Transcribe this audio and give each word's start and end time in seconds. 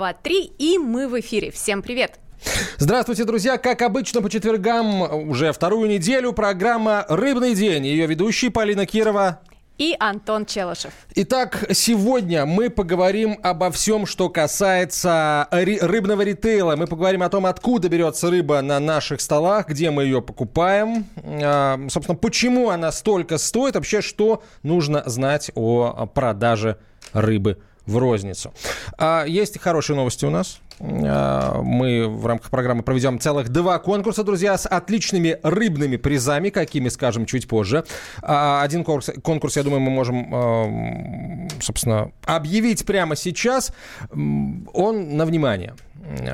Два, 0.00 0.14
три, 0.14 0.44
и 0.44 0.78
мы 0.78 1.08
в 1.08 1.20
эфире. 1.20 1.50
Всем 1.50 1.82
привет! 1.82 2.20
Здравствуйте, 2.78 3.24
друзья! 3.24 3.58
Как 3.58 3.82
обычно, 3.82 4.22
по 4.22 4.30
четвергам 4.30 5.28
уже 5.28 5.52
вторую 5.52 5.90
неделю 5.90 6.32
программа 6.32 7.04
«Рыбный 7.10 7.54
день». 7.54 7.84
Ее 7.84 8.06
ведущие 8.06 8.50
Полина 8.50 8.86
Кирова 8.86 9.40
и 9.76 9.94
Антон 10.00 10.46
Челышев. 10.46 10.94
Итак, 11.16 11.66
сегодня 11.72 12.46
мы 12.46 12.70
поговорим 12.70 13.38
обо 13.42 13.70
всем, 13.70 14.06
что 14.06 14.30
касается 14.30 15.46
рыбного 15.50 16.22
ритейла. 16.22 16.76
Мы 16.76 16.86
поговорим 16.86 17.22
о 17.22 17.28
том, 17.28 17.44
откуда 17.44 17.90
берется 17.90 18.30
рыба 18.30 18.62
на 18.62 18.80
наших 18.80 19.20
столах, 19.20 19.68
где 19.68 19.90
мы 19.90 20.04
ее 20.04 20.22
покупаем, 20.22 21.04
а, 21.22 21.78
собственно, 21.90 22.16
почему 22.16 22.70
она 22.70 22.90
столько 22.90 23.36
стоит, 23.36 23.74
вообще, 23.74 24.00
что 24.00 24.42
нужно 24.62 25.02
знать 25.04 25.50
о 25.54 26.06
продаже 26.06 26.78
рыбы 27.12 27.58
в 27.86 27.96
розницу. 27.96 28.52
А, 28.98 29.24
есть 29.24 29.58
хорошие 29.58 29.96
новости 29.96 30.24
у 30.24 30.30
нас. 30.30 30.60
А, 30.80 31.60
мы 31.62 32.08
в 32.08 32.26
рамках 32.26 32.50
программы 32.50 32.82
проведем 32.82 33.20
целых 33.20 33.50
два 33.50 33.78
конкурса, 33.78 34.24
друзья, 34.24 34.56
с 34.56 34.66
отличными 34.66 35.38
рыбными 35.42 35.96
призами, 35.96 36.50
какими 36.50 36.88
скажем 36.88 37.26
чуть 37.26 37.46
позже. 37.48 37.84
А, 38.22 38.62
один 38.62 38.84
конкурс, 38.84 39.10
конкурс 39.22 39.56
я 39.56 39.62
думаю, 39.62 39.80
мы 39.80 39.90
можем, 39.90 41.48
собственно, 41.60 42.12
объявить 42.24 42.86
прямо 42.86 43.16
сейчас. 43.16 43.72
Он 44.10 45.16
на 45.16 45.26
внимание. 45.26 45.74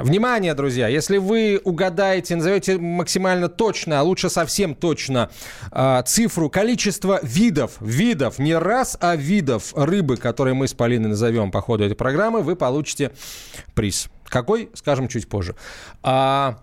Внимание, 0.03 0.55
друзья, 0.55 0.87
если 0.87 1.19
вы 1.19 1.61
угадаете, 1.63 2.37
назовете 2.37 2.79
максимально 2.79 3.49
точно, 3.49 4.01
а 4.01 4.03
лучше 4.03 4.31
совсем 4.31 4.75
точно 4.75 5.29
э, 5.73 6.03
цифру, 6.07 6.49
количество 6.49 7.19
видов, 7.23 7.73
видов, 7.81 8.39
не 8.39 8.55
раз, 8.55 8.97
а 9.01 9.17
видов 9.17 9.75
рыбы, 9.75 10.17
которые 10.17 10.55
мы 10.55 10.69
с 10.69 10.73
Полиной 10.73 11.11
назовем 11.11 11.51
по 11.51 11.61
ходу 11.61 11.85
этой 11.85 11.97
программы, 11.97 12.43
вы 12.43 12.55
получите 12.55 13.11
приз. 13.75 14.09
Какой, 14.29 14.71
скажем 14.75 15.09
чуть 15.09 15.29
позже. 15.29 15.55
А, 16.03 16.59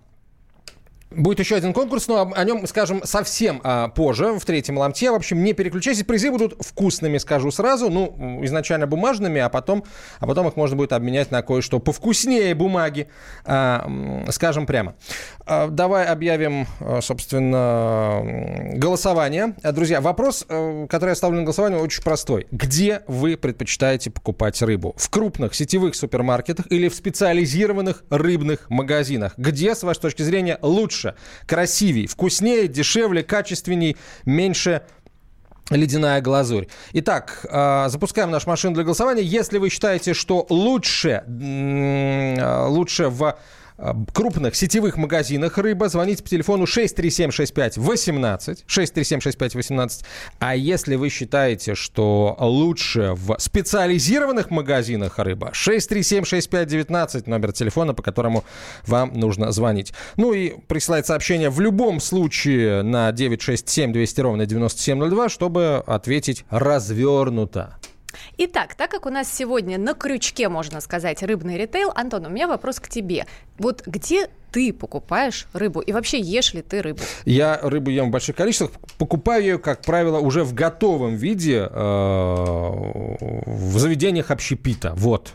Будет 1.16 1.39
еще 1.39 1.56
один 1.56 1.73
конкурс, 1.73 2.08
но 2.08 2.31
о 2.33 2.44
нем 2.44 2.66
скажем 2.66 3.03
совсем 3.03 3.61
а, 3.64 3.89
позже, 3.89 4.39
в 4.39 4.45
третьем 4.45 4.78
ломте. 4.80 5.11
В 5.11 5.16
общем, 5.16 5.44
не 5.44 5.53
переключайтесь, 5.53 6.03
призы 6.03 6.31
будут 6.31 6.56
вкусными, 6.66 7.19
скажу 7.19 7.52
сразу. 7.52 7.89
Ну, 7.89 8.39
изначально 8.44 8.88
бумажными, 8.88 9.39
а 9.39 9.50
потом, 9.50 9.84
а 10.19 10.25
потом 10.25 10.47
их 10.47 10.56
можно 10.56 10.75
будет 10.75 10.91
обменять 10.91 11.30
на 11.30 11.44
кое-что 11.44 11.80
повкуснее 11.80 12.56
бумаги, 12.56 13.09
а, 13.45 13.88
скажем 14.30 14.66
прямо. 14.66 14.95
А, 15.45 15.67
давай 15.67 16.05
объявим, 16.05 16.67
а, 16.80 17.02
собственно, 17.02 18.22
голосование. 18.75 19.55
Друзья, 19.73 20.00
вопрос, 20.00 20.45
э, 20.47 20.88
который 20.89 21.11
я 21.11 21.16
ставлю 21.16 21.39
на 21.39 21.44
голосование, 21.44 21.80
очень 21.80 22.02
простой. 22.02 22.47
Где 22.52 23.02
вы 23.08 23.35
предпочитаете 23.35 24.09
покупать 24.09 24.61
рыбу? 24.61 24.95
В 24.97 25.09
крупных 25.09 25.53
сетевых 25.53 25.95
супермаркетах 25.95 26.67
или 26.69 26.88
в 26.88 26.95
специализированных 26.95 28.03
рыбных 28.09 28.69
магазинах? 28.69 29.33
Где, 29.38 29.75
с 29.75 29.83
вашей 29.83 30.00
точки 30.00 30.22
зрения, 30.22 30.58
лучше? 30.61 31.16
красивее, 31.45 32.07
вкуснее, 32.07 32.67
дешевле, 32.67 33.23
качественней, 33.23 33.97
меньше 34.25 34.83
ледяная 35.69 36.22
глазурь. 36.22 36.67
Итак, 36.94 37.39
запускаем 37.88 38.31
нашу 38.31 38.50
машину 38.50 38.75
для 38.75 38.83
голосования. 38.83 39.23
Если 39.23 39.57
вы 39.57 39.69
считаете, 39.69 40.13
что 40.13 40.45
лучше, 40.50 41.23
лучше 41.28 43.07
в 43.09 43.23
Э, 43.33 43.62
крупных 44.14 44.56
сетевых 44.56 44.98
магазинах 44.98 45.58
рыба. 45.58 45.89
Звоните 45.89 46.23
по 46.23 46.30
телефону 46.30 46.66
6376518. 46.66 48.66
6376518. 48.68 50.03
А 50.40 50.56
если 50.56 50.96
вы 50.96 51.09
считаете, 51.09 51.75
что 51.75 52.35
лучше 52.40 53.13
в 53.13 53.38
специализированных 53.40 54.50
магазинах 54.50 55.19
рыба, 55.19 55.52
6376519 55.53 57.30
номер 57.30 57.53
телефона, 57.53 57.94
по 57.94 58.02
которому 58.02 58.44
вам 58.85 59.13
нужно 59.13 59.52
звонить. 59.52 59.94
Ну 60.18 60.34
и 60.34 60.56
присылать 60.68 61.07
сообщение 61.07 61.50
в 61.50 61.59
любом 61.59 62.00
случае 62.00 62.84
на 62.84 63.12
967 63.12 63.94
200 63.94 64.22
ровно 64.22 64.46
9702, 64.46 65.30
чтобы 65.30 65.84
ответить 65.86 66.46
развернуто. 66.50 67.78
Итак, 68.38 68.75
так 68.75 68.91
как 68.91 69.06
у 69.06 69.09
нас 69.09 69.31
сегодня 69.31 69.78
на 69.78 69.94
крючке, 69.94 70.50
можно 70.50 70.81
сказать, 70.81 71.24
рыбный 71.24 71.57
ритейл, 71.57 71.91
Антон, 71.96 72.25
у 72.25 72.29
меня 72.29 72.47
вопрос 72.47 72.79
к 72.79 72.90
тебе. 72.90 73.25
Вот 73.57 73.84
где 73.85 74.29
ты 74.51 74.72
покупаешь 74.72 75.47
рыбу? 75.53 75.81
И 75.81 75.91
вообще 75.91 76.19
ешь 76.19 76.53
ли 76.53 76.62
ты 76.62 76.81
рыбу? 76.81 77.01
Я 77.25 77.59
рыбу 77.62 77.90
ем 77.90 78.09
в 78.09 78.12
больших 78.12 78.35
количествах. 78.35 78.72
Покупаю 78.97 79.44
ее, 79.44 79.57
как 79.57 79.81
правило, 79.81 80.19
уже 80.19 80.44
в 80.44 80.53
готовом 80.53 81.16
виде 81.16 81.68
э, 81.69 81.75
в 83.46 83.79
заведениях 83.79 84.31
общепита. 84.31 84.94
Вот. 84.95 85.34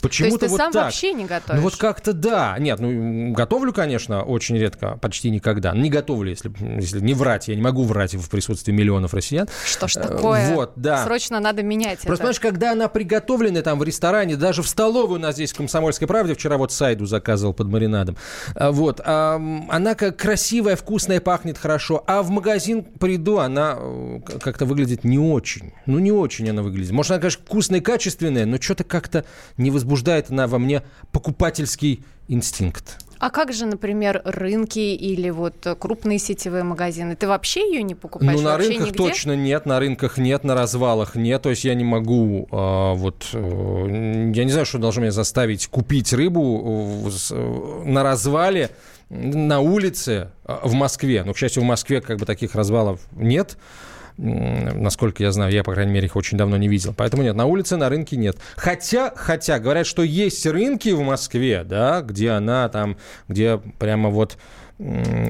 Почему-то 0.00 0.38
То 0.38 0.44
есть 0.44 0.46
ты 0.46 0.48
вот 0.48 0.56
сам 0.58 0.72
так. 0.72 0.84
вообще 0.84 1.12
не 1.12 1.24
готовишь? 1.24 1.58
Ну 1.58 1.62
вот 1.62 1.76
как-то 1.76 2.12
да. 2.12 2.56
Нет, 2.58 2.78
ну 2.78 3.32
готовлю, 3.32 3.72
конечно, 3.72 4.22
очень 4.22 4.56
редко, 4.56 4.96
почти 5.00 5.30
никогда. 5.30 5.72
Не 5.72 5.90
готовлю, 5.90 6.30
если, 6.30 6.52
если 6.80 7.00
не 7.00 7.14
врать. 7.14 7.48
Я 7.48 7.56
не 7.56 7.62
могу 7.62 7.82
врать 7.82 8.14
в 8.14 8.30
присутствии 8.30 8.72
миллионов 8.72 9.14
россиян. 9.14 9.48
Что 9.66 9.88
ж 9.88 9.96
э, 9.96 10.00
такое? 10.00 10.54
Вот, 10.54 10.72
да. 10.76 11.04
Срочно 11.04 11.40
надо 11.40 11.62
менять 11.62 12.00
Просто, 12.00 12.12
это. 12.12 12.18
понимаешь, 12.18 12.40
когда 12.40 12.72
она 12.72 12.88
приготовлена 12.88 13.62
там 13.62 13.78
в 13.78 13.82
ресторане, 13.82 14.36
даже 14.36 14.62
в 14.62 14.68
столовой 14.68 15.18
у 15.18 15.20
нас 15.20 15.34
здесь 15.34 15.52
в 15.52 15.56
«Комсомольской 15.56 16.06
правде», 16.06 16.34
вчера 16.34 16.56
вот 16.56 16.72
сайду 16.72 17.06
заказывал 17.06 17.52
под 17.52 17.68
маринадом, 17.68 18.16
а, 18.54 18.70
вот, 18.70 19.00
она 19.00 19.94
как 19.96 20.16
красивая, 20.16 20.76
вкусная, 20.76 21.20
пахнет 21.20 21.58
хорошо, 21.58 22.04
а 22.06 22.22
в 22.22 22.30
магазин 22.30 22.84
приду, 22.84 23.38
она 23.38 23.76
э, 23.78 24.20
как-то 24.40 24.64
выглядит 24.64 25.04
не 25.04 25.18
очень. 25.18 25.72
Ну, 25.86 25.98
не 25.98 26.12
очень 26.12 26.48
она 26.48 26.62
выглядит. 26.62 26.92
Может, 26.92 27.12
она, 27.12 27.20
конечно, 27.20 27.42
вкусная 27.44 27.80
и 27.80 27.82
качественная, 27.82 28.46
но 28.46 28.60
что-то 28.60 28.84
как-то 28.84 29.24
не 29.56 29.70
возбуждает 29.70 29.87
возбуждает 29.88 30.30
она 30.30 30.46
во 30.46 30.58
мне 30.58 30.82
покупательский 31.12 32.04
инстинкт. 32.28 32.98
А 33.20 33.30
как 33.30 33.52
же, 33.52 33.66
например, 33.66 34.22
рынки 34.24 34.78
или 34.78 35.30
вот 35.30 35.66
крупные 35.80 36.20
сетевые 36.20 36.62
магазины? 36.62 37.16
Ты 37.16 37.26
вообще 37.26 37.68
ее 37.68 37.82
не 37.82 37.96
покупаешь? 37.96 38.38
Ну, 38.38 38.42
на 38.42 38.56
рынках 38.56 38.86
нигде? 38.86 38.96
точно 38.96 39.34
нет, 39.34 39.66
на 39.66 39.80
рынках 39.80 40.18
нет, 40.18 40.44
на 40.44 40.54
развалах 40.54 41.16
нет. 41.16 41.42
То 41.42 41.50
есть 41.50 41.64
я 41.64 41.74
не 41.74 41.84
могу 41.84 42.46
а, 42.52 42.94
вот... 42.94 43.26
Э, 43.32 44.30
я 44.34 44.44
не 44.44 44.52
знаю, 44.52 44.66
что 44.66 44.78
должно 44.78 45.02
меня 45.02 45.10
заставить 45.10 45.66
купить 45.66 46.12
рыбу 46.12 47.10
э, 47.30 47.84
на 47.86 48.04
развале 48.04 48.70
на 49.08 49.58
улице 49.58 50.30
а, 50.44 50.60
в 50.62 50.74
Москве. 50.74 51.24
Ну, 51.24 51.32
к 51.32 51.38
счастью, 51.38 51.64
в 51.64 51.66
Москве 51.66 52.00
как 52.00 52.18
бы 52.18 52.26
таких 52.26 52.54
развалов 52.54 53.00
нет 53.16 53.56
насколько 54.18 55.22
я 55.22 55.32
знаю. 55.32 55.52
Я, 55.52 55.62
по 55.62 55.72
крайней 55.72 55.92
мере, 55.92 56.06
их 56.06 56.16
очень 56.16 56.36
давно 56.36 56.56
не 56.56 56.68
видел. 56.68 56.92
Поэтому 56.96 57.22
нет, 57.22 57.36
на 57.36 57.46
улице, 57.46 57.76
на 57.76 57.88
рынке 57.88 58.16
нет. 58.16 58.36
Хотя, 58.56 59.12
хотя, 59.14 59.58
говорят, 59.58 59.86
что 59.86 60.02
есть 60.02 60.44
рынки 60.46 60.90
в 60.90 61.00
Москве, 61.00 61.64
да, 61.64 62.02
где 62.02 62.30
она 62.30 62.68
там, 62.68 62.96
где 63.28 63.58
прямо 63.78 64.10
вот 64.10 64.36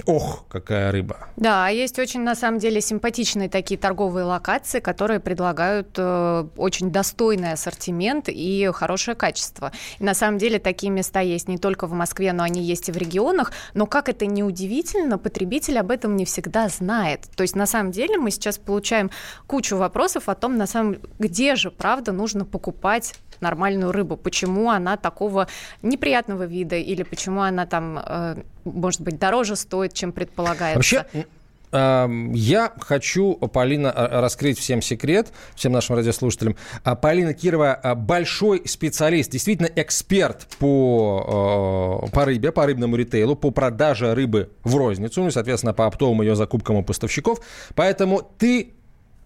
Ох, 0.04 0.44
какая 0.48 0.92
рыба. 0.92 1.28
Да, 1.36 1.66
а 1.66 1.70
есть 1.70 1.98
очень, 1.98 2.20
на 2.20 2.34
самом 2.34 2.58
деле, 2.58 2.82
симпатичные 2.82 3.48
такие 3.48 3.80
торговые 3.80 4.24
локации, 4.24 4.80
которые 4.80 5.20
предлагают 5.20 5.88
э, 5.96 6.46
очень 6.56 6.90
достойный 6.92 7.52
ассортимент 7.52 8.28
и 8.28 8.70
хорошее 8.74 9.14
качество. 9.14 9.72
И 9.98 10.04
на 10.04 10.12
самом 10.12 10.36
деле 10.36 10.58
такие 10.58 10.90
места 10.90 11.20
есть 11.20 11.48
не 11.48 11.56
только 11.56 11.86
в 11.86 11.92
Москве, 11.92 12.34
но 12.34 12.42
они 12.42 12.62
есть 12.62 12.90
и 12.90 12.92
в 12.92 12.98
регионах. 12.98 13.52
Но 13.72 13.86
как 13.86 14.10
это 14.10 14.26
не 14.26 14.42
удивительно, 14.42 15.16
потребитель 15.16 15.78
об 15.78 15.90
этом 15.90 16.16
не 16.16 16.26
всегда 16.26 16.68
знает. 16.68 17.22
То 17.34 17.42
есть 17.42 17.56
на 17.56 17.66
самом 17.66 17.90
деле 17.90 18.18
мы 18.18 18.30
сейчас 18.30 18.58
получаем 18.58 19.10
кучу 19.46 19.76
вопросов 19.76 20.28
о 20.28 20.34
том, 20.34 20.58
на 20.58 20.66
самом 20.66 20.98
где 21.18 21.56
же, 21.56 21.70
правда, 21.70 22.12
нужно 22.12 22.44
покупать 22.44 23.14
нормальную 23.40 23.92
рыбу, 23.92 24.16
почему 24.16 24.70
она 24.70 24.96
такого 24.96 25.48
неприятного 25.82 26.44
вида 26.44 26.76
или 26.76 27.02
почему 27.02 27.42
она 27.42 27.66
там, 27.66 27.98
э, 28.04 28.36
может 28.64 29.00
быть, 29.00 29.18
дороже 29.18 29.56
стоит, 29.56 29.94
чем 29.94 30.12
предполагается. 30.12 30.76
Вообще, 30.76 31.26
я 31.70 32.72
хочу, 32.80 33.34
Полина, 33.34 33.92
э, 33.94 34.20
раскрыть 34.20 34.58
всем 34.58 34.80
секрет, 34.80 35.32
всем 35.54 35.72
нашим 35.72 35.96
радиослушателям. 35.96 36.56
А 36.82 36.94
Полина 36.94 37.34
Кирова 37.34 37.78
э, 37.82 37.94
большой 37.94 38.62
специалист, 38.66 39.30
действительно 39.30 39.68
эксперт 39.76 40.46
по, 40.58 42.08
по 42.10 42.24
рыбе, 42.24 42.52
по 42.52 42.64
рыбному 42.64 42.96
ритейлу, 42.96 43.36
по 43.36 43.50
продаже 43.50 44.14
рыбы 44.14 44.50
в 44.64 44.76
розницу, 44.76 45.20
ну 45.20 45.28
и, 45.28 45.30
соответственно, 45.30 45.74
по 45.74 45.86
оптовым 45.86 46.22
ее 46.22 46.36
закупкам 46.36 46.76
у 46.76 46.82
поставщиков. 46.82 47.40
Поэтому 47.74 48.22
ты 48.38 48.72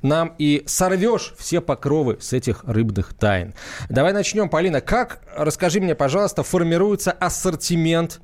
нам 0.03 0.35
и 0.39 0.63
сорвешь 0.67 1.35
все 1.39 1.61
покровы 1.61 2.19
с 2.21 2.33
этих 2.33 2.65
рыбных 2.65 3.15
тайн. 3.15 3.55
Давай 3.89 4.13
начнем, 4.13 4.49
Полина. 4.49 4.81
Как, 4.81 5.21
расскажи 5.37 5.81
мне, 5.81 5.95
пожалуйста, 5.95 6.43
формируется 6.43 7.13
ассортимент 7.13 8.21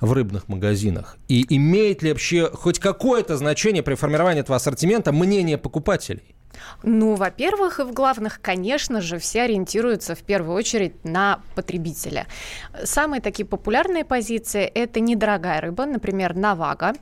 в 0.00 0.12
рыбных 0.12 0.48
магазинах? 0.48 1.16
И 1.28 1.46
имеет 1.56 2.02
ли 2.02 2.10
вообще 2.10 2.50
хоть 2.52 2.78
какое-то 2.78 3.36
значение 3.36 3.82
при 3.82 3.94
формировании 3.94 4.40
этого 4.40 4.56
ассортимента 4.56 5.12
мнение 5.12 5.58
покупателей? 5.58 6.34
Ну, 6.82 7.14
во-первых, 7.14 7.80
и 7.80 7.84
в 7.84 7.92
главных, 7.92 8.40
конечно 8.40 9.00
же, 9.00 9.18
все 9.18 9.42
ориентируются 9.42 10.14
в 10.14 10.22
первую 10.22 10.56
очередь 10.56 11.04
на 11.04 11.40
потребителя. 11.54 12.26
Самые 12.84 13.20
такие 13.20 13.46
популярные 13.46 14.04
позиции– 14.04 14.64
это 14.74 15.00
недорогая 15.00 15.60
рыба, 15.60 15.86
например, 15.86 16.34
навага. 16.34 16.92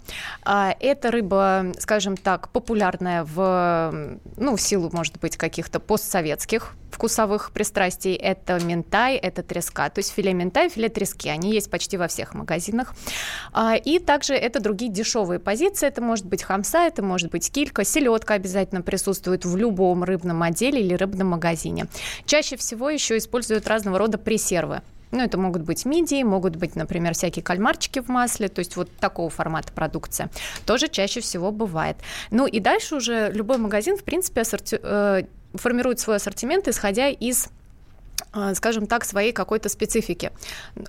А, 0.43 0.75
это 0.81 1.11
рыба, 1.11 1.73
скажем 1.79 2.17
так, 2.17 2.50
популярная 2.50 3.25
в, 3.25 4.19
ну, 4.37 4.56
в 4.56 4.61
силу, 4.61 4.91
может 4.93 5.19
быть, 5.20 5.37
каких-то 5.37 5.81
постсоветских 5.81 6.75
вкусовых 6.91 7.53
пристрастий. 7.53 8.14
Это 8.14 8.61
ментай, 8.62 9.17
это 9.17 9.43
треска. 9.43 9.88
То 9.88 10.00
есть 10.00 10.12
филе 10.12 10.32
ментай, 10.35 10.69
филе 10.69 10.88
трески. 10.88 11.29
Они 11.29 11.53
есть 11.53 11.70
почти 11.70 11.96
во 11.96 12.08
всех 12.08 12.35
магазинах. 12.35 12.94
А, 13.53 13.76
и 13.76 13.99
также 13.99 14.35
это 14.35 14.61
другие 14.61 14.91
дешевые 14.91 15.38
позиции. 15.38 15.87
Это 15.87 16.03
может 16.03 16.26
быть 16.26 16.43
хамса, 16.43 16.87
это 16.87 17.03
может 17.03 17.31
быть 17.31 17.50
килька. 17.50 17.85
Селедка 17.85 18.35
обязательно 18.35 18.82
присутствует 18.82 19.40
в 19.45 19.57
любом 19.57 20.05
рыбном 20.05 20.43
отделе 20.43 20.81
или 20.81 20.95
рыбном 20.95 21.29
магазине. 21.29 21.87
Чаще 22.25 22.57
всего 22.57 22.91
еще 22.91 23.17
используют 23.17 23.67
разного 23.67 23.99
рода 23.99 24.19
пресервы. 24.19 24.83
Ну, 25.13 25.21
это 25.21 25.39
могут 25.39 25.63
быть 25.63 25.85
мидии, 25.85 26.23
могут 26.23 26.57
быть, 26.57 26.77
например, 26.77 27.15
всякие 27.15 27.43
кальмарчики 27.43 27.99
в 27.99 28.09
масле, 28.09 28.49
то 28.49 28.61
есть 28.61 28.77
вот 28.77 28.91
такого 28.97 29.29
формата 29.29 29.73
продукция. 29.73 30.31
Тоже 30.67 30.89
чаще 30.89 31.21
всего 31.21 31.51
бывает. 31.51 31.97
Ну 32.31 32.47
и 32.47 32.61
дальше 32.61 32.95
уже 32.97 33.31
любой 33.33 33.59
магазин, 33.59 33.97
в 33.97 34.05
принципе, 34.05 34.43
ассорти... 34.43 34.79
э, 34.81 35.25
формирует 35.55 35.99
свой 35.99 36.17
ассортимент, 36.17 36.69
исходя 36.69 37.09
из 37.09 37.49
скажем 38.55 38.87
так, 38.87 39.05
своей 39.05 39.32
какой-то 39.32 39.69
специфики. 39.69 40.32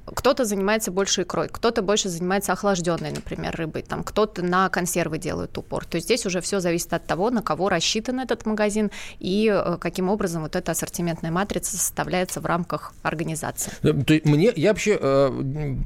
Кто-то 0.06 0.46
занимается 0.46 0.92
больше 0.92 1.24
икрой, 1.24 1.50
кто-то 1.50 1.82
больше 1.82 2.10
занимается 2.10 2.54
охлажденной, 2.54 3.12
например, 3.12 3.56
рыбой, 3.56 3.82
там 3.82 4.04
кто-то 4.04 4.42
на 4.44 4.70
консервы 4.70 5.18
делает 5.18 5.58
упор. 5.58 5.86
То 5.86 5.96
есть 5.96 6.08
здесь 6.08 6.26
уже 6.26 6.42
все 6.42 6.60
зависит 6.60 6.94
от 6.94 7.06
того, 7.06 7.30
на 7.30 7.42
кого 7.42 7.70
рассчитан 7.70 8.20
этот 8.20 8.46
магазин 8.46 8.92
и 9.20 9.52
э, 9.54 9.78
каким 9.80 10.10
образом 10.10 10.44
вот 10.44 10.56
эта 10.56 10.72
ассортиментная 10.72 11.32
матрица 11.32 11.78
составляется 11.78 12.42
в 12.42 12.46
рамках 12.46 12.94
организации. 13.02 13.72
Э, 13.84 13.94
мне 14.24 14.52
я 14.56 14.70
вообще 14.70 14.98
э, 15.00 15.30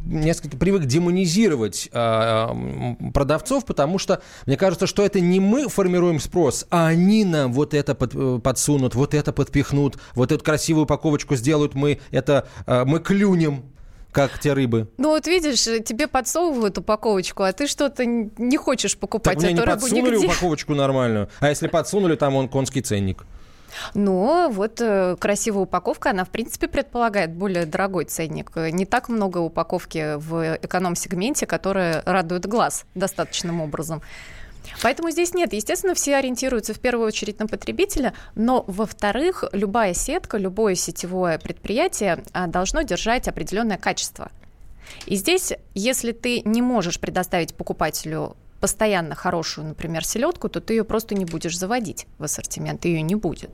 несколько 0.06 0.58
привык 0.58 0.86
демонизировать 0.86 1.90
э, 1.92 2.96
продавцов, 3.14 3.66
потому 3.66 4.00
что 4.00 4.22
мне 4.46 4.58
кажется, 4.58 4.88
что 4.88 5.06
это 5.06 5.20
не 5.20 5.40
мы 5.40 5.70
формируем 5.70 6.20
спрос, 6.20 6.66
а 6.70 6.88
они 6.88 7.26
нам 7.26 7.54
вот 7.54 7.74
это 7.74 7.96
под, 7.96 8.16
э, 8.16 8.40
подсунут, 8.44 8.96
вот 8.96 9.14
это 9.14 9.32
подпихнут, 9.32 9.98
вот 10.14 10.32
эту 10.32 10.44
красивую 10.44 10.84
упаковочку 10.84 11.35
сделают, 11.36 11.76
мы 11.76 12.00
это 12.12 12.48
э, 12.66 12.84
мы 12.86 13.00
клюнем 13.00 13.64
как 14.12 14.40
те 14.40 14.54
рыбы. 14.54 14.88
Ну 14.98 15.10
вот 15.10 15.28
видишь, 15.28 15.64
тебе 15.84 16.08
подсовывают 16.08 16.78
упаковочку, 16.78 17.44
а 17.44 17.52
ты 17.52 17.68
что-то 17.68 18.06
не 18.06 18.56
хочешь 18.56 18.98
покупать 18.98 19.34
так 19.34 19.44
мне 19.44 19.52
эту 19.52 19.62
не 19.62 19.66
рыбу 19.66 19.82
подсунули 19.82 20.16
нигде. 20.16 20.28
упаковочку 20.28 20.74
нормальную. 20.74 21.30
А 21.42 21.50
если 21.50 21.68
подсунули, 21.68 22.16
там 22.16 22.36
он 22.36 22.48
конский 22.48 22.82
ценник. 22.82 23.26
Но 23.94 24.50
вот 24.50 24.80
э, 24.80 25.18
красивая 25.20 25.64
упаковка, 25.64 26.12
она, 26.12 26.24
в 26.24 26.30
принципе, 26.30 26.70
предполагает 26.70 27.34
более 27.34 27.66
дорогой 27.66 28.06
ценник. 28.06 28.56
Не 28.56 28.86
так 28.86 29.10
много 29.10 29.40
упаковки 29.40 30.16
в 30.16 30.58
эконом-сегменте, 30.62 31.46
которая 31.46 32.02
радует 32.06 32.46
глаз 32.46 32.86
достаточным 32.96 33.60
образом. 33.60 34.02
Поэтому 34.82 35.12
здесь 35.12 35.34
нет. 35.34 35.54
Естественно, 35.54 35.94
все 35.94 36.16
ориентируются 36.16 36.74
в 36.74 36.80
первую 36.80 37.08
очередь 37.08 37.40
на 37.40 37.48
потребителя, 37.48 38.14
но, 38.36 38.64
во-вторых, 38.68 39.44
любая 39.52 39.94
сетка, 39.94 40.38
любое 40.38 40.76
сетевое 40.76 41.40
предприятие 41.40 42.24
а, 42.34 42.48
должно 42.48 42.82
держать 42.82 43.28
определенное 43.28 43.78
качество. 43.78 44.32
И 45.06 45.16
здесь, 45.16 45.54
если 45.74 46.12
ты 46.12 46.42
не 46.46 46.62
можешь 46.62 47.00
предоставить 47.00 47.56
покупателю 47.56 48.36
постоянно 48.60 49.16
хорошую, 49.16 49.68
например, 49.68 50.06
селедку, 50.06 50.50
то 50.50 50.60
ты 50.62 50.74
ее 50.74 50.84
просто 50.84 51.14
не 51.14 51.26
будешь 51.26 51.58
заводить 51.58 52.08
в 52.18 52.24
ассортимент, 52.24 52.86
ее 52.86 53.02
не 53.02 53.16
будет. 53.16 53.52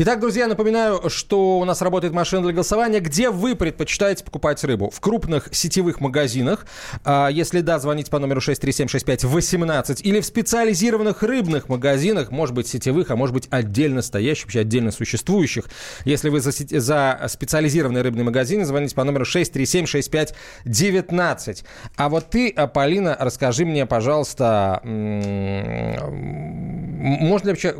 Итак, 0.00 0.20
друзья, 0.20 0.46
напоминаю, 0.46 1.10
что 1.10 1.58
у 1.58 1.64
нас 1.64 1.82
работает 1.82 2.14
машина 2.14 2.42
для 2.42 2.52
голосования. 2.52 3.00
Где 3.00 3.30
вы 3.30 3.56
предпочитаете 3.56 4.22
покупать 4.22 4.62
рыбу? 4.62 4.90
В 4.90 5.00
крупных 5.00 5.48
сетевых 5.50 6.00
магазинах. 6.00 6.66
А, 7.04 7.26
если 7.26 7.62
да, 7.62 7.80
звоните 7.80 8.08
по 8.08 8.20
номеру 8.20 8.40
6376518. 8.40 10.02
Или 10.02 10.20
в 10.20 10.24
специализированных 10.24 11.24
рыбных 11.24 11.68
магазинах, 11.68 12.30
может 12.30 12.54
быть, 12.54 12.68
сетевых, 12.68 13.10
а 13.10 13.16
может 13.16 13.34
быть, 13.34 13.48
отдельно 13.50 14.00
стоящих, 14.00 14.44
вообще 14.44 14.60
отдельно 14.60 14.92
существующих. 14.92 15.64
Если 16.04 16.28
вы 16.28 16.42
за, 16.42 16.52
за 16.52 17.20
специализированные 17.26 18.04
рыбные 18.04 18.22
магазины, 18.22 18.64
звоните 18.64 18.94
по 18.94 19.02
номеру 19.02 19.24
6376519. 19.24 21.64
А 21.96 22.08
вот 22.08 22.30
ты, 22.30 22.50
а, 22.50 22.68
Полина, 22.68 23.16
расскажи 23.18 23.66
мне, 23.66 23.84
пожалуйста, 23.84 24.80
можно 24.84 25.88
ли 27.48 27.52
вообще 27.52 27.74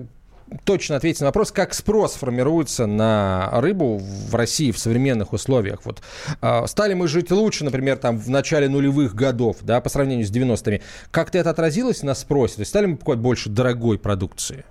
точно 0.65 0.97
ответить 0.97 1.21
на 1.21 1.27
вопрос, 1.27 1.53
как 1.53 1.75
спрос 1.75 2.15
формируется 2.15 2.87
на 2.87 3.51
рыбу 3.53 3.99
в 3.99 4.35
России 4.35 4.73
в 4.73 4.79
современных 4.79 5.33
условиях. 5.33 5.81
Вот 5.85 6.03
э, 6.41 6.67
стали 6.67 6.95
мы 6.95 7.09
жить 7.09 7.31
лучше, 7.31 7.65
например, 7.65 7.97
там 7.97 8.19
в 8.19 8.29
начале 8.31 8.69
нулевых 8.69 9.15
годов, 9.15 9.59
да, 9.63 9.81
по 9.81 9.89
сравнению 9.89 10.27
с 10.27 10.31
90-ми. 10.31 10.83
Как-то 11.11 11.39
это 11.39 11.51
отразилось 11.51 12.03
на 12.03 12.15
спросе? 12.15 12.57
То 12.57 12.61
есть 12.61 12.71
стали 12.71 12.87
мы 12.87 12.97
покупать 12.97 13.19
больше 13.19 13.49
дорогой 13.49 13.99
продукции? 13.99 14.65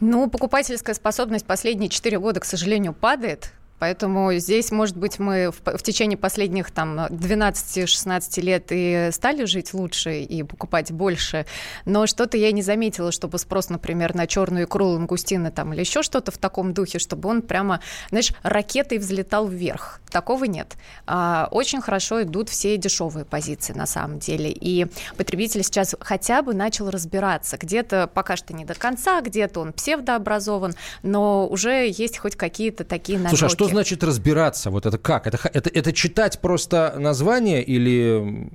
Ну, 0.00 0.28
покупательская 0.28 0.94
способность 0.94 1.46
последние 1.46 1.88
4 1.88 2.18
года, 2.18 2.40
к 2.40 2.44
сожалению, 2.44 2.92
падает. 2.92 3.52
Поэтому 3.82 4.32
здесь, 4.34 4.70
может 4.70 4.96
быть, 4.96 5.18
мы 5.18 5.50
в, 5.50 5.76
в 5.76 5.82
течение 5.82 6.16
последних 6.16 6.70
там 6.70 7.00
12-16 7.00 8.40
лет 8.40 8.66
и 8.70 9.08
стали 9.10 9.44
жить 9.44 9.74
лучше 9.74 10.20
и 10.20 10.44
покупать 10.44 10.92
больше, 10.92 11.46
но 11.84 12.06
что-то 12.06 12.36
я 12.36 12.52
не 12.52 12.62
заметила, 12.62 13.10
чтобы 13.10 13.40
спрос, 13.40 13.70
например, 13.70 14.14
на 14.14 14.28
черную 14.28 14.66
икру 14.66 14.86
лангустины 14.86 15.50
там 15.50 15.72
или 15.72 15.80
еще 15.80 16.04
что-то 16.04 16.30
в 16.30 16.38
таком 16.38 16.74
духе, 16.74 17.00
чтобы 17.00 17.28
он 17.28 17.42
прямо, 17.42 17.80
знаешь, 18.10 18.32
ракетой 18.44 18.98
взлетал 18.98 19.48
вверх. 19.48 20.00
Такого 20.12 20.44
нет. 20.44 20.76
А, 21.08 21.48
очень 21.50 21.80
хорошо 21.80 22.22
идут 22.22 22.50
все 22.50 22.76
дешевые 22.76 23.24
позиции 23.24 23.72
на 23.72 23.86
самом 23.86 24.20
деле. 24.20 24.52
И 24.52 24.86
потребитель 25.16 25.64
сейчас 25.64 25.96
хотя 25.98 26.42
бы 26.42 26.54
начал 26.54 26.88
разбираться. 26.88 27.56
Где-то 27.56 28.08
пока 28.14 28.36
что 28.36 28.54
не 28.54 28.64
до 28.64 28.74
конца, 28.74 29.20
где-то 29.22 29.58
он 29.58 29.72
псевдообразован, 29.72 30.74
но 31.02 31.48
уже 31.48 31.88
есть 31.88 32.18
хоть 32.18 32.36
какие-то 32.36 32.84
такие 32.84 33.18
намеки. 33.18 33.38
Слушай, 33.38 33.46
а 33.46 33.56
что 33.56 33.71
значит 33.72 34.04
разбираться? 34.04 34.70
Вот 34.70 34.86
это 34.86 34.98
как? 34.98 35.26
Это, 35.26 35.38
это, 35.52 35.70
это 35.70 35.92
читать 35.92 36.40
просто 36.40 36.94
название 36.98 37.62
или... 37.62 38.50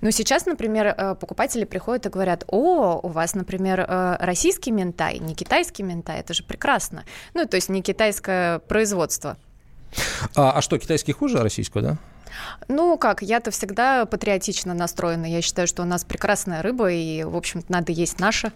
Ну, 0.00 0.10
сейчас, 0.10 0.46
например, 0.46 0.86
э, 0.86 1.14
покупатели 1.16 1.64
приходят 1.64 2.06
и 2.06 2.08
говорят, 2.08 2.44
о, 2.46 3.00
у 3.02 3.08
вас, 3.08 3.34
например, 3.34 3.80
э, 3.80 4.16
российский 4.20 4.70
ментай, 4.70 5.18
не 5.18 5.34
китайский 5.34 5.82
ментай, 5.82 6.20
это 6.20 6.32
же 6.32 6.44
прекрасно. 6.44 7.04
Ну, 7.34 7.46
то 7.46 7.56
есть 7.56 7.68
не 7.68 7.82
китайское 7.82 8.60
производство. 8.60 9.36
А, 10.36 10.52
а 10.52 10.62
что, 10.62 10.78
китайский 10.78 11.12
хуже 11.12 11.42
российского, 11.42 11.82
да? 11.82 11.98
Ну 12.68 12.96
как, 12.98 13.22
я-то 13.22 13.50
всегда 13.50 14.06
патриотично 14.06 14.74
настроена. 14.74 15.26
Я 15.26 15.42
считаю, 15.42 15.68
что 15.68 15.82
у 15.82 15.86
нас 15.86 16.04
прекрасная 16.04 16.62
рыба, 16.62 16.90
и, 16.90 17.22
в 17.24 17.36
общем-то, 17.36 17.70
надо 17.70 17.92
есть 17.92 18.18
наше. 18.18 18.52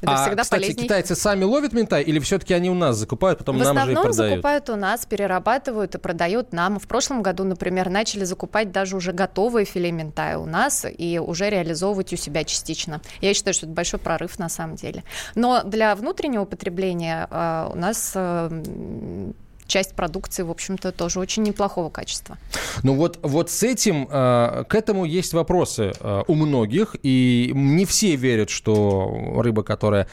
Это 0.00 0.12
а, 0.12 0.24
всегда 0.24 0.42
кстати, 0.42 0.62
полезней. 0.62 0.84
китайцы 0.84 1.14
сами 1.14 1.44
ловят 1.44 1.72
ментай 1.72 2.02
или 2.02 2.18
все-таки 2.18 2.54
они 2.54 2.70
у 2.70 2.74
нас 2.74 2.96
закупают, 2.96 3.38
потом 3.38 3.56
в 3.56 3.58
нам 3.60 3.66
же 3.66 3.92
и 3.92 3.94
продают? 3.94 4.06
В 4.06 4.10
основном 4.10 4.34
закупают 4.34 4.70
у 4.70 4.76
нас, 4.76 5.06
перерабатывают 5.06 5.94
и 5.94 5.98
продают 5.98 6.52
нам. 6.52 6.78
В 6.78 6.86
прошлом 6.86 7.22
году, 7.22 7.44
например, 7.44 7.90
начали 7.90 8.24
закупать 8.24 8.72
даже 8.72 8.96
уже 8.96 9.12
готовые 9.12 9.64
филе 9.64 9.92
ментая 9.92 10.38
у 10.38 10.46
нас 10.46 10.86
и 10.86 11.18
уже 11.18 11.50
реализовывать 11.50 12.12
у 12.12 12.16
себя 12.16 12.44
частично. 12.44 13.00
Я 13.20 13.34
считаю, 13.34 13.54
что 13.54 13.66
это 13.66 13.74
большой 13.74 14.00
прорыв 14.00 14.38
на 14.38 14.48
самом 14.48 14.76
деле. 14.76 15.04
Но 15.34 15.62
для 15.62 15.94
внутреннего 15.94 16.44
потребления 16.44 17.28
э, 17.30 17.68
у 17.72 17.76
нас 17.76 18.12
э, 18.14 19.32
часть 19.66 19.94
продукции, 19.94 20.42
в 20.42 20.50
общем-то, 20.50 20.92
тоже 20.92 21.18
очень 21.20 21.42
неплохого 21.42 21.90
качества. 21.90 22.38
Ну 22.82 22.94
вот, 22.94 23.18
вот 23.22 23.50
с 23.50 23.62
этим, 23.62 24.08
э, 24.10 24.64
к 24.68 24.74
этому 24.74 25.04
есть 25.04 25.32
вопросы 25.32 25.92
э, 25.98 26.22
у 26.26 26.34
многих, 26.34 26.96
и 27.02 27.50
не 27.54 27.84
все 27.84 28.16
верят, 28.16 28.50
что 28.50 29.40
рыба, 29.42 29.62
которая 29.62 30.08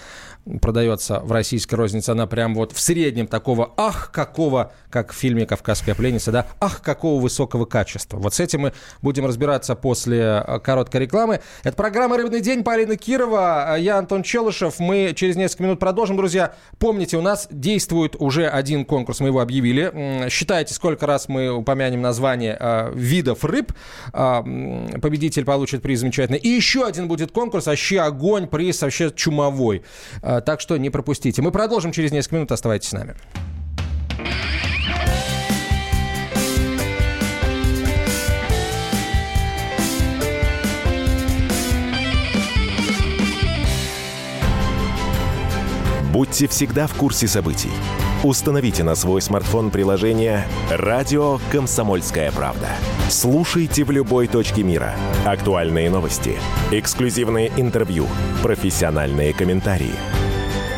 продается 0.62 1.20
в 1.20 1.32
российской 1.32 1.76
рознице, 1.76 2.12
она 2.12 2.28
прям 2.28 2.56
вот 2.56 2.72
в 2.72 2.80
среднем 2.80 3.28
такого, 3.28 3.74
ах, 3.78 4.12
какого, 4.12 4.72
как 4.90 5.12
в 5.12 5.16
фильме 5.16 5.46
«Кавказская 5.46 5.96
пленница», 5.96 6.32
да, 6.32 6.48
ах, 6.60 6.82
какого 6.82 7.22
высокого 7.22 7.66
качества. 7.66 8.18
Вот 8.18 8.34
с 8.34 8.40
этим 8.40 8.62
мы 8.62 8.74
будем 9.02 9.26
разбираться 9.26 9.76
после 9.76 10.44
э, 10.46 10.60
короткой 10.60 11.02
рекламы. 11.02 11.42
Это 11.64 11.76
программа 11.76 12.18
«Рыбный 12.18 12.42
день» 12.42 12.64
Полина 12.64 12.96
Кирова, 12.96 13.76
я 13.78 13.98
Антон 13.98 14.24
Челышев. 14.24 14.80
Мы 14.80 15.14
через 15.16 15.36
несколько 15.36 15.64
минут 15.64 15.80
продолжим, 15.80 16.18
друзья. 16.18 16.54
Помните, 16.80 17.18
у 17.18 17.22
нас 17.22 17.48
действует 17.52 18.16
уже 18.18 18.48
один 18.48 18.86
конкурс, 18.86 19.20
мы 19.20 19.28
его 19.28 19.42
объявили. 19.42 20.28
Считайте, 20.30 20.74
сколько 20.74 21.06
раз 21.06 21.30
мы 21.30 21.52
упомянем 21.52 22.02
название 22.02 22.58
э, 22.60 22.92
видов 22.96 23.44
рыб. 23.44 23.72
Э, 24.14 24.42
победитель 25.02 25.46
получит 25.46 25.82
приз 25.82 26.00
замечательный. 26.00 26.40
И 26.40 26.48
еще 26.48 26.86
один 26.86 27.08
будет 27.08 27.32
конкурс, 27.32 27.68
вообще 27.68 28.00
огонь, 28.00 28.48
приз 28.48 28.82
вообще 28.82 29.12
чумовой. 29.12 29.84
Так 30.42 30.62
что 30.62 30.78
не 30.78 30.90
пропустите. 30.90 31.42
Мы 31.42 31.52
продолжим 31.52 31.92
через 31.92 32.12
несколько 32.12 32.36
минут. 32.36 32.52
Оставайтесь 32.52 32.90
с 32.90 32.94
нами. 32.94 33.16
Будьте 46.12 46.48
всегда 46.50 46.86
в 46.86 46.96
курсе 46.96 47.28
событий. 47.28 47.72
Установите 48.26 48.84
на 48.84 48.96
свой 48.96 49.22
смартфон 49.22 49.72
приложение 49.72 50.46
«Радио 50.70 51.40
Комсомольская 51.50 52.30
правда». 52.34 52.68
Слушайте 53.10 53.86
в 53.86 53.92
любой 53.92 54.28
точке 54.28 54.64
мира. 54.64 54.96
Актуальные 55.26 55.90
новости, 55.90 56.38
эксклюзивные 56.72 57.50
интервью, 57.56 58.06
профессиональные 58.44 59.34
комментарии– 59.34 59.94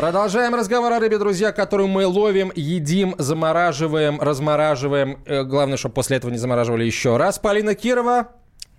Продолжаем 0.00 0.54
разговор 0.54 0.94
о 0.94 0.98
рыбе, 0.98 1.18
друзья, 1.18 1.52
которую 1.52 1.86
мы 1.86 2.06
ловим, 2.06 2.50
едим, 2.54 3.14
замораживаем, 3.18 4.18
размораживаем. 4.18 5.22
Э, 5.26 5.44
главное, 5.44 5.76
чтобы 5.76 5.94
после 5.94 6.16
этого 6.16 6.30
не 6.30 6.38
замораживали 6.38 6.84
еще 6.84 7.18
раз. 7.18 7.38
Полина 7.38 7.74
Кирова, 7.74 8.28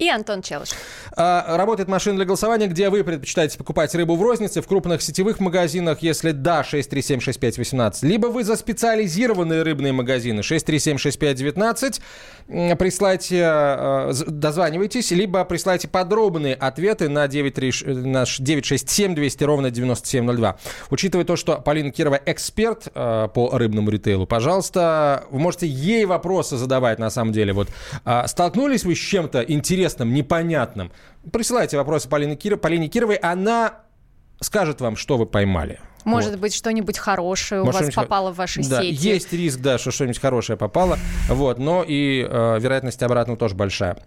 и 0.01 0.09
Антон 0.09 0.41
Челыш. 0.41 0.69
А, 1.15 1.57
работает 1.57 1.89
машина 1.89 2.17
для 2.17 2.25
голосования, 2.25 2.67
где 2.67 2.89
вы 2.89 3.03
предпочитаете 3.03 3.57
покупать 3.57 3.93
рыбу 3.95 4.15
в 4.15 4.21
рознице, 4.21 4.61
в 4.61 4.67
крупных 4.67 5.01
сетевых 5.01 5.39
магазинах, 5.39 6.01
если 6.01 6.31
да, 6.31 6.61
6376518, 6.61 8.05
либо 8.05 8.27
вы 8.27 8.43
за 8.43 8.55
специализированные 8.55 9.63
рыбные 9.63 9.91
магазины 9.91 10.39
6376519, 10.39 12.01
присылайте, 12.77 13.41
а, 13.43 14.11
дозванивайтесь, 14.27 15.11
либо 15.11 15.43
присылайте 15.43 15.89
подробные 15.89 16.55
ответы 16.55 17.09
на, 17.09 17.27
93, 17.27 17.93
на 17.93 18.25
967 18.25 19.15
200 19.15 19.43
ровно 19.43 19.69
9702. 19.69 20.57
Учитывая 20.91 21.25
то, 21.25 21.35
что 21.35 21.57
Полина 21.57 21.91
Кирова 21.91 22.19
эксперт 22.25 22.87
а, 22.93 23.27
по 23.27 23.57
рыбному 23.57 23.89
ритейлу, 23.89 24.25
пожалуйста, 24.25 25.25
вы 25.29 25.39
можете 25.39 25.67
ей 25.67 26.05
вопросы 26.05 26.55
задавать 26.55 26.99
на 26.99 27.09
самом 27.09 27.33
деле. 27.33 27.53
Вот 27.53 27.67
столкнулись 28.27 28.85
вы 28.85 28.95
с 28.95 28.99
чем-то 28.99 29.41
интересным 29.41 30.13
непонятным, 30.13 30.91
присылайте 31.31 31.77
вопросы 31.77 32.09
Полине, 32.09 32.35
Кир... 32.35 32.57
Полине 32.57 32.87
Кировой, 32.87 33.15
она 33.15 33.81
скажет 34.39 34.81
вам, 34.81 34.95
что 34.95 35.17
вы 35.17 35.25
поймали. 35.25 35.79
Может 36.03 36.31
вот. 36.31 36.39
быть, 36.39 36.55
что-нибудь 36.55 36.97
хорошее 36.97 37.63
Может, 37.63 37.81
у 37.81 37.85
вас 37.85 37.93
попало 37.93 38.31
в 38.31 38.37
ваши 38.37 38.67
да, 38.67 38.81
сети. 38.81 39.07
Есть 39.07 39.31
риск, 39.33 39.59
да, 39.59 39.77
что 39.77 39.91
что-нибудь 39.91 40.19
хорошее 40.19 40.57
попало. 40.57 40.97
Вот, 41.27 41.59
но 41.59 41.83
и 41.87 42.27
э, 42.27 42.59
вероятность 42.59 43.01
обратного 43.03 43.37
тоже 43.37 43.55
большая. 43.55 43.97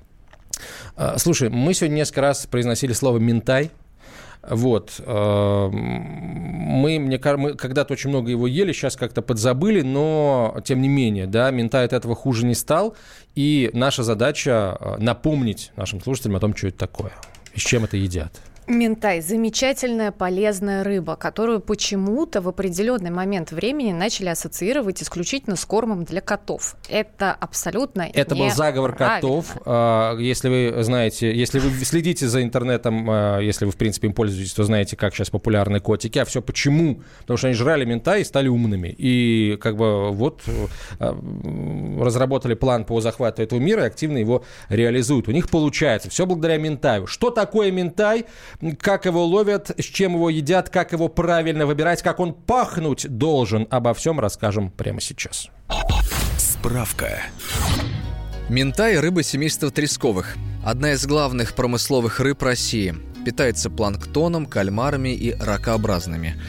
Э, 0.97 1.15
слушай, 1.19 1.51
мы 1.51 1.73
сегодня 1.75 1.97
несколько 1.97 2.21
раз 2.23 2.47
произносили 2.47 2.93
слово 2.93 3.19
«ментай». 3.19 3.71
Вот. 4.49 4.95
Э, 4.99 5.69
мы, 5.71 6.99
мне, 6.99 7.21
мы 7.37 7.55
когда-то 7.55 7.93
очень 7.93 8.11
много 8.11 8.31
его 8.31 8.47
ели, 8.47 8.73
сейчас 8.73 8.97
как-то 8.97 9.23
подзабыли, 9.23 9.83
но 9.83 10.57
тем 10.65 10.81
не 10.83 10.89
менее, 10.89 11.27
да, 11.27 11.51
мента 11.51 11.83
от 11.83 11.93
этого 11.93 12.15
хуже 12.15 12.47
не 12.47 12.55
стал. 12.55 12.97
И 13.35 13.71
наша 13.73 14.03
задача 14.03 14.77
э, 14.79 14.97
напомнить 14.99 15.73
нашим 15.77 16.01
слушателям 16.01 16.37
о 16.37 16.41
том, 16.41 16.57
что 16.57 16.69
это 16.69 16.79
такое 16.79 17.13
и 17.55 17.61
с 17.61 17.63
чем 17.63 17.85
это 17.85 17.97
едят. 17.97 18.41
Ментай– 18.67 19.21
замечательная 19.23 20.11
полезная 20.11 20.85
рыба, 20.85 21.17
которую 21.17 21.61
почему-то 21.61 22.41
в 22.41 22.49
определенный 22.49 23.11
момент 23.11 23.53
времени 23.53 23.93
начали 23.93 24.29
ассоциировать 24.29 25.03
исключительно 25.03 25.57
с 25.57 25.65
кормом 25.67 26.05
для 26.05 26.23
котов. 26.23 26.77
Это 26.89 27.33
абсолютно 27.33 28.09
Это 28.13 28.35
был 28.35 28.51
заговор 28.51 28.95
котов. 28.95 29.57
А, 29.67 30.17
если 30.17 30.49
вы 30.49 30.83
знаете, 30.83 31.35
если 31.35 31.59
вы 31.59 31.85
следите 31.85 32.27
за 32.27 32.43
интернетом, 32.43 33.07
а, 33.11 33.39
если 33.39 33.67
вы, 33.67 33.73
в 33.73 33.77
принципе, 33.77 34.09
им 34.09 34.15
пользуетесь, 34.15 34.55
то 34.55 34.65
знаете, 34.65 34.97
как 34.97 35.15
сейчас 35.15 35.29
популярны 35.29 35.81
котики. 35.81 36.19
А 36.19 36.25
все 36.25 36.41
почему? 36.41 37.03
Потому 37.21 37.37
что 37.37 37.49
они 37.49 37.57
жрали 37.57 37.85
ментай 37.85 38.23
и 38.23 38.25
стали 38.25 38.49
умными. 38.49 38.95
И 38.97 39.59
как 39.61 39.77
бы 39.77 40.11
вот 40.11 40.41
а, 41.01 41.19
разработали 42.01 42.55
план 42.55 42.87
по 42.87 43.03
захвату 43.03 43.43
этого 43.43 43.59
мира 43.59 43.83
и 43.85 43.87
активно 43.87 44.17
его 44.17 44.43
реализуют. 44.71 45.29
У 45.29 45.33
них 45.33 45.51
получается. 45.51 46.09
Все 46.09 46.25
благодаря 46.25 46.57
ментаю. 46.57 47.07
Что 47.07 47.29
такое 47.29 47.71
ментай? 47.71 48.25
Как 48.81 49.07
его 49.07 49.25
ловят, 49.25 49.71
с 49.79 49.85
чем 49.85 50.15
его 50.15 50.31
едят, 50.31 50.71
как 50.71 50.93
его 50.93 51.09
правильно 51.09 51.67
выбирать, 51.67 52.03
как 52.03 52.21
он 52.21 52.33
пахнуть 52.33 53.07
должен. 53.09 53.67
Обо 53.71 53.95
всем 53.95 54.21
расскажем 54.21 54.71
прямо 54.71 55.01
сейчас. 55.01 55.49
Справка. 56.39 57.23
Ментай– 58.49 58.99
рыба 59.01 59.23
семейства 59.23 59.71
тресковых. 59.71 60.37
Одна 60.65 60.93
из 60.93 61.07
главных 61.07 61.55
промысловых 61.55 62.21
рыб 62.21 62.43
России. 62.43 62.95
Питается 63.25 63.71
планктоном, 63.71 64.45
кальмарами 64.45 65.09
и 65.09 65.33
ракообразными. 65.33 66.41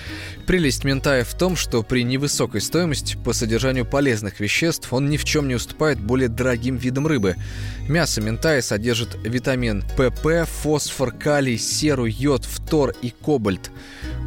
Прелесть 0.47 0.83
ментая 0.83 1.23
в 1.23 1.33
том, 1.33 1.55
что 1.55 1.81
при 1.81 2.03
невысокой 2.03 2.61
стоимости 2.61 3.17
по 3.17 3.33
содержанию 3.33 3.83
полезных 3.83 4.39
веществ 4.39 4.93
он 4.93 5.09
ни 5.09 5.17
в 5.17 5.23
чем 5.23 5.47
не 5.47 5.55
уступает 5.55 5.99
более 5.99 6.29
дорогим 6.29 6.77
видам 6.77 7.07
рыбы. 7.07 7.35
Мясо 7.89 8.21
ментая 8.21 8.61
содержит 8.61 9.17
витамин 9.23 9.83
ПП, 9.97 10.47
фосфор, 10.47 11.11
калий, 11.11 11.57
серу, 11.57 12.05
йод, 12.05 12.45
фтор 12.45 12.93
и 13.01 13.09
кобальт. 13.09 13.71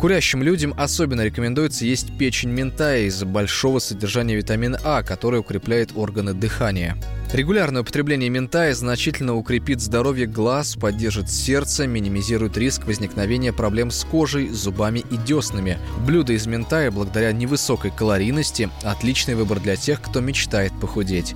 Курящим 0.00 0.42
людям 0.42 0.74
особенно 0.76 1.24
рекомендуется 1.24 1.84
есть 1.84 2.18
печень 2.18 2.50
ментая 2.50 3.02
из-за 3.02 3.24
большого 3.24 3.78
содержания 3.78 4.34
витамина 4.34 4.80
А, 4.82 5.04
который 5.04 5.38
укрепляет 5.38 5.92
органы 5.94 6.34
дыхания. 6.34 6.96
Регулярное 7.30 7.82
употребление 7.82 8.30
ментая 8.30 8.72
значительно 8.72 9.36
укрепит 9.36 9.82
здоровье 9.82 10.26
глаз, 10.26 10.76
поддержит 10.76 11.28
сердце, 11.28 11.86
минимизирует 11.86 12.56
риск 12.56 12.86
возникновения 12.86 13.52
проблем 13.52 13.90
с 13.90 14.02
кожей, 14.04 14.48
зубами 14.48 15.04
и 15.10 15.18
деснами. 15.18 15.78
Блюдо 16.06 16.32
из 16.32 16.46
ментая, 16.46 16.90
благодаря 16.90 17.32
невысокой 17.32 17.90
калорийности, 17.90 18.70
отличный 18.82 19.34
выбор 19.34 19.60
для 19.60 19.76
тех, 19.76 20.00
кто 20.00 20.20
мечтает 20.20 20.72
похудеть. 20.80 21.34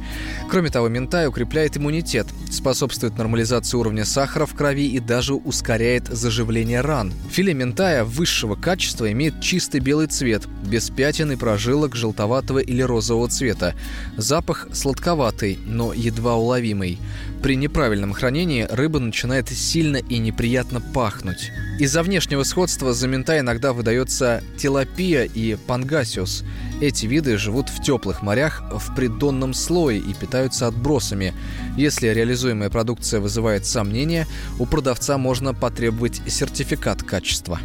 Кроме 0.49 0.71
того, 0.71 0.89
ментай 0.89 1.29
укрепляет 1.29 1.77
иммунитет, 1.77 2.27
способствует 2.51 3.19
нормализации 3.19 3.77
уровня 3.77 4.07
сахара 4.07 4.47
в 4.47 4.55
крови 4.55 4.89
и 4.89 4.99
даже 4.99 5.35
ускоряет 5.35 6.09
заживление 6.09 6.81
ран. 6.81 7.13
Филе 7.31 7.53
ментая 7.53 8.05
высшего 8.05 8.55
качества 8.55 9.13
имеет 9.13 9.43
чистый 9.43 9.81
белый 9.81 10.07
цвет, 10.07 10.49
без 10.65 10.89
пятен 10.89 11.33
и 11.33 11.37
прожилок 11.37 11.95
желтоватого 11.95 12.61
или 12.61 12.81
розового 12.81 13.29
цвета. 13.29 13.75
Запах 14.17 14.69
сладковатый, 14.73 15.59
но 15.67 15.82
но 15.83 15.93
едва 15.93 16.37
уловимый. 16.37 17.01
При 17.43 17.57
неправильном 17.57 18.13
хранении 18.13 18.69
рыба 18.71 19.01
начинает 19.01 19.49
сильно 19.49 19.97
и 19.97 20.19
неприятно 20.19 20.81
пахнуть. 20.81 21.51
Из-за 21.81 22.05
внешнего 22.05 22.45
сходства 22.45 22.93
за 22.93 23.09
мента 23.09 23.37
иногда 23.41 23.73
выдается 23.73 24.45
тилапия 24.57 25.25
и 25.25 25.57
пангасиус. 25.57 26.45
Эти 26.81 27.07
виды 27.07 27.37
живут 27.37 27.69
в 27.69 27.83
теплых 27.83 28.23
морях 28.23 28.63
в 28.71 28.95
придонном 28.95 29.55
слое 29.55 29.99
и 29.99 30.15
питаются 30.15 30.69
отбросами. 30.69 31.35
Если 31.77 32.07
реализуемая 32.07 32.71
продукция 32.71 33.19
вызывает 33.19 33.67
сомнения, 33.67 34.29
у 34.61 34.67
продавца 34.67 35.19
можно 35.19 35.53
потребовать 35.53 36.23
сертификат 36.29 37.03
качества. 37.03 37.59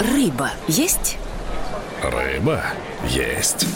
Рыба 0.00 0.50
есть? 0.66 1.16
Рыба 2.02 2.64
есть. 3.08 3.68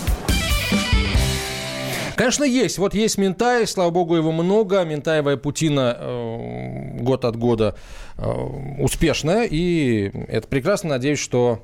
Конечно, 2.17 2.45
есть. 2.45 2.79
Вот 2.79 2.95
есть 2.95 3.19
Ментай, 3.19 3.67
слава 3.67 3.91
богу, 3.91 4.17
его 4.17 4.33
много. 4.33 4.85
Ментаевая 4.85 5.37
путина 5.37 5.97
э, 5.99 6.99
год 7.01 7.25
от 7.25 7.37
года 7.37 7.77
э, 8.17 8.31
успешная. 8.79 9.47
И 9.51 10.11
это 10.29 10.47
прекрасно. 10.49 10.91
Надеюсь, 10.91 11.19
что 11.19 11.63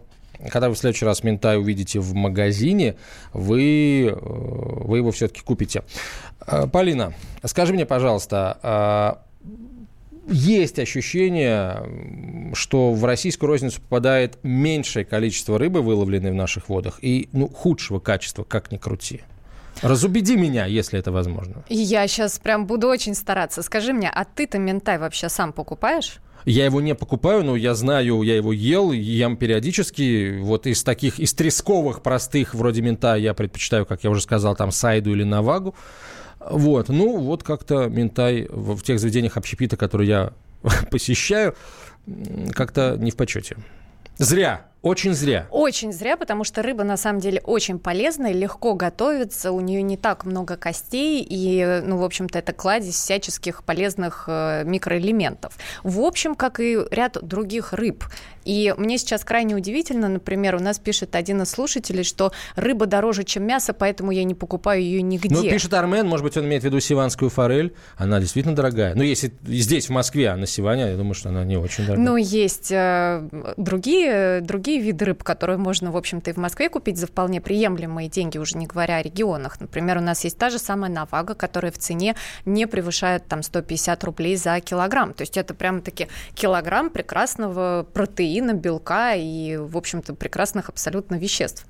когда 0.51 0.69
вы 0.69 0.75
в 0.75 0.79
следующий 0.79 1.05
раз 1.05 1.25
Ментай 1.25 1.59
увидите 1.59 1.99
в 2.01 2.15
магазине, 2.15 2.97
вы, 3.33 4.07
э, 4.07 4.15
вы 4.15 4.99
его 4.99 5.11
все-таки 5.11 5.41
купите. 5.41 5.83
Э, 6.47 6.67
Полина, 6.67 7.13
скажи 7.45 7.73
мне, 7.73 7.87
пожалуйста, 7.87 8.59
э, 8.63 9.29
есть 10.31 10.79
ощущение, 10.79 12.53
что 12.55 12.93
в 12.93 13.05
российскую 13.05 13.49
розницу 13.49 13.81
попадает 13.81 14.39
меньшее 14.43 15.05
количество 15.05 15.59
рыбы, 15.59 15.81
выловленной 15.81 16.31
в 16.31 16.35
наших 16.35 16.69
водах, 16.69 16.99
и 17.03 17.29
ну, 17.33 17.49
худшего 17.49 17.99
качества, 17.99 18.45
как 18.45 18.71
ни 18.71 18.77
крути. 18.77 19.23
Разубеди 19.83 20.37
меня, 20.37 20.67
если 20.67 20.99
это 20.99 21.13
возможно. 21.13 21.65
Я 21.69 22.07
сейчас 22.09 22.39
прям 22.39 22.67
буду 22.67 22.89
очень 22.89 23.15
стараться. 23.15 23.63
Скажи 23.63 23.93
мне, 23.93 24.11
а 24.11 24.25
ты-то 24.25 24.59
ментай 24.59 24.99
вообще 24.99 25.29
сам 25.29 25.53
покупаешь? 25.53 26.21
Я 26.45 26.65
его 26.65 26.81
не 26.81 26.95
покупаю, 26.95 27.45
но 27.45 27.57
я 27.57 27.75
знаю, 27.75 28.23
я 28.23 28.37
его 28.37 28.53
ел, 28.53 28.93
ем 28.93 29.37
периодически. 29.37 30.39
Вот 30.41 30.67
из 30.67 30.83
таких, 30.83 31.19
из 31.19 31.35
тресковых 31.35 32.03
простых, 32.03 32.55
вроде 32.55 32.81
мента, 32.81 33.17
я 33.17 33.35
предпочитаю, 33.35 33.85
как 33.85 34.05
я 34.05 34.11
уже 34.11 34.23
сказал, 34.23 34.57
там 34.57 34.71
сайду 34.71 35.13
или 35.13 35.25
навагу. 35.25 35.75
Вот, 36.41 36.89
ну, 36.89 37.19
вот 37.19 37.43
как-то 37.43 37.89
ментай 37.89 38.47
в 38.49 38.81
тех 38.83 38.99
заведениях 39.01 39.37
общепита, 39.37 39.77
которые 39.77 40.09
я 40.09 40.33
посещаю, 40.91 41.55
как-то 42.53 42.97
не 42.99 43.11
в 43.11 43.17
почете. 43.17 43.57
Зря. 44.17 44.68
Очень 44.83 45.13
зря. 45.13 45.49
Очень 45.51 45.93
зря, 45.93 46.17
потому 46.17 46.45
что 46.45 46.63
рыба 46.63 46.85
на 46.85 46.97
самом 46.97 47.19
деле 47.19 47.41
очень 47.45 47.81
полезная, 47.81 48.33
легко 48.33 48.75
готовится, 48.75 49.51
у 49.51 49.61
нее 49.61 49.83
не 49.83 49.97
так 49.97 50.25
много 50.25 50.57
костей, 50.57 51.27
и, 51.29 51.83
ну, 51.85 51.97
в 51.97 52.05
общем-то, 52.05 52.39
это 52.39 52.53
кладезь 52.53 52.95
всяческих 52.95 53.65
полезных 53.65 54.25
э, 54.29 54.63
микроэлементов. 54.65 55.57
В 55.83 56.01
общем, 56.01 56.37
как 56.37 56.61
и 56.61 56.79
ряд 56.93 57.19
других 57.23 57.73
рыб. 57.73 58.05
И 58.49 58.75
мне 58.79 58.97
сейчас 58.97 59.25
крайне 59.25 59.55
удивительно, 59.55 60.09
например, 60.09 60.57
у 60.57 60.59
нас 60.59 60.79
пишет 60.79 61.15
один 61.15 61.43
из 61.43 61.51
слушателей, 61.51 62.03
что 62.03 62.33
рыба 62.57 62.87
дороже, 62.87 63.25
чем 63.25 63.43
мясо, 63.43 63.75
поэтому 63.75 64.11
я 64.11 64.25
не 64.25 64.35
покупаю 64.35 64.81
ее 64.81 65.03
нигде. 65.03 65.35
Ну, 65.35 65.43
пишет 65.43 65.75
Армен, 65.75 66.09
может 66.09 66.25
быть, 66.25 66.35
он 66.39 66.47
имеет 66.47 66.63
в 66.63 66.65
виду 66.65 66.81
сиванскую 66.81 67.29
форель. 67.29 67.75
Она 67.99 68.21
действительно 68.21 68.57
дорогая. 68.57 68.95
Ну, 68.95 69.03
если 69.03 69.35
здесь, 69.47 69.89
в 69.89 69.91
Москве, 69.91 70.31
а 70.31 70.37
на 70.37 70.47
Сиване, 70.47 70.93
я 70.93 70.97
думаю, 70.97 71.13
что 71.13 71.29
она 71.29 71.45
не 71.45 71.59
очень 71.59 71.85
дорогая. 71.85 72.07
Ну, 72.07 72.17
есть 72.17 72.73
э, 72.73 73.29
другие, 73.59 74.41
другие 74.41 74.81
виды 74.81 75.05
рыб, 75.05 75.23
которые 75.25 75.59
можно, 75.59 75.93
в 75.93 75.97
общем-то, 75.99 76.31
и 76.31 76.33
в 76.33 76.39
Москве 76.39 76.71
купить 76.71 76.97
за 76.97 77.07
вполне 77.07 77.43
приемлемые 77.43 78.09
деньги, 78.09 78.39
уже 78.39 78.57
не 78.57 78.67
говоря 78.67 78.97
о 78.97 79.03
регионах. 79.03 79.61
Например, 79.61 79.99
у 79.99 80.01
нас 80.01 80.25
есть 80.25 80.39
та 80.39 80.49
же 80.49 80.59
самая 80.59 80.91
навага, 80.91 81.35
которая 81.35 81.71
в 81.71 81.77
цене 81.77 82.17
не 82.47 82.67
превышает 82.67 83.27
там 83.27 83.43
150 83.43 84.03
рублей 84.05 84.37
за 84.37 84.59
килограмм. 84.61 85.13
То 85.13 85.21
есть 85.21 85.37
это 85.37 85.53
прямо-таки 85.53 86.09
килограмм 86.35 86.89
прекрасного 86.89 87.87
протеина 87.93 88.38
протеина, 88.39 88.55
белка 88.55 89.15
и, 89.15 89.57
в 89.57 89.77
общем-то, 89.77 90.15
прекрасных 90.15 90.69
абсолютно 90.69 91.17
веществ. 91.17 91.67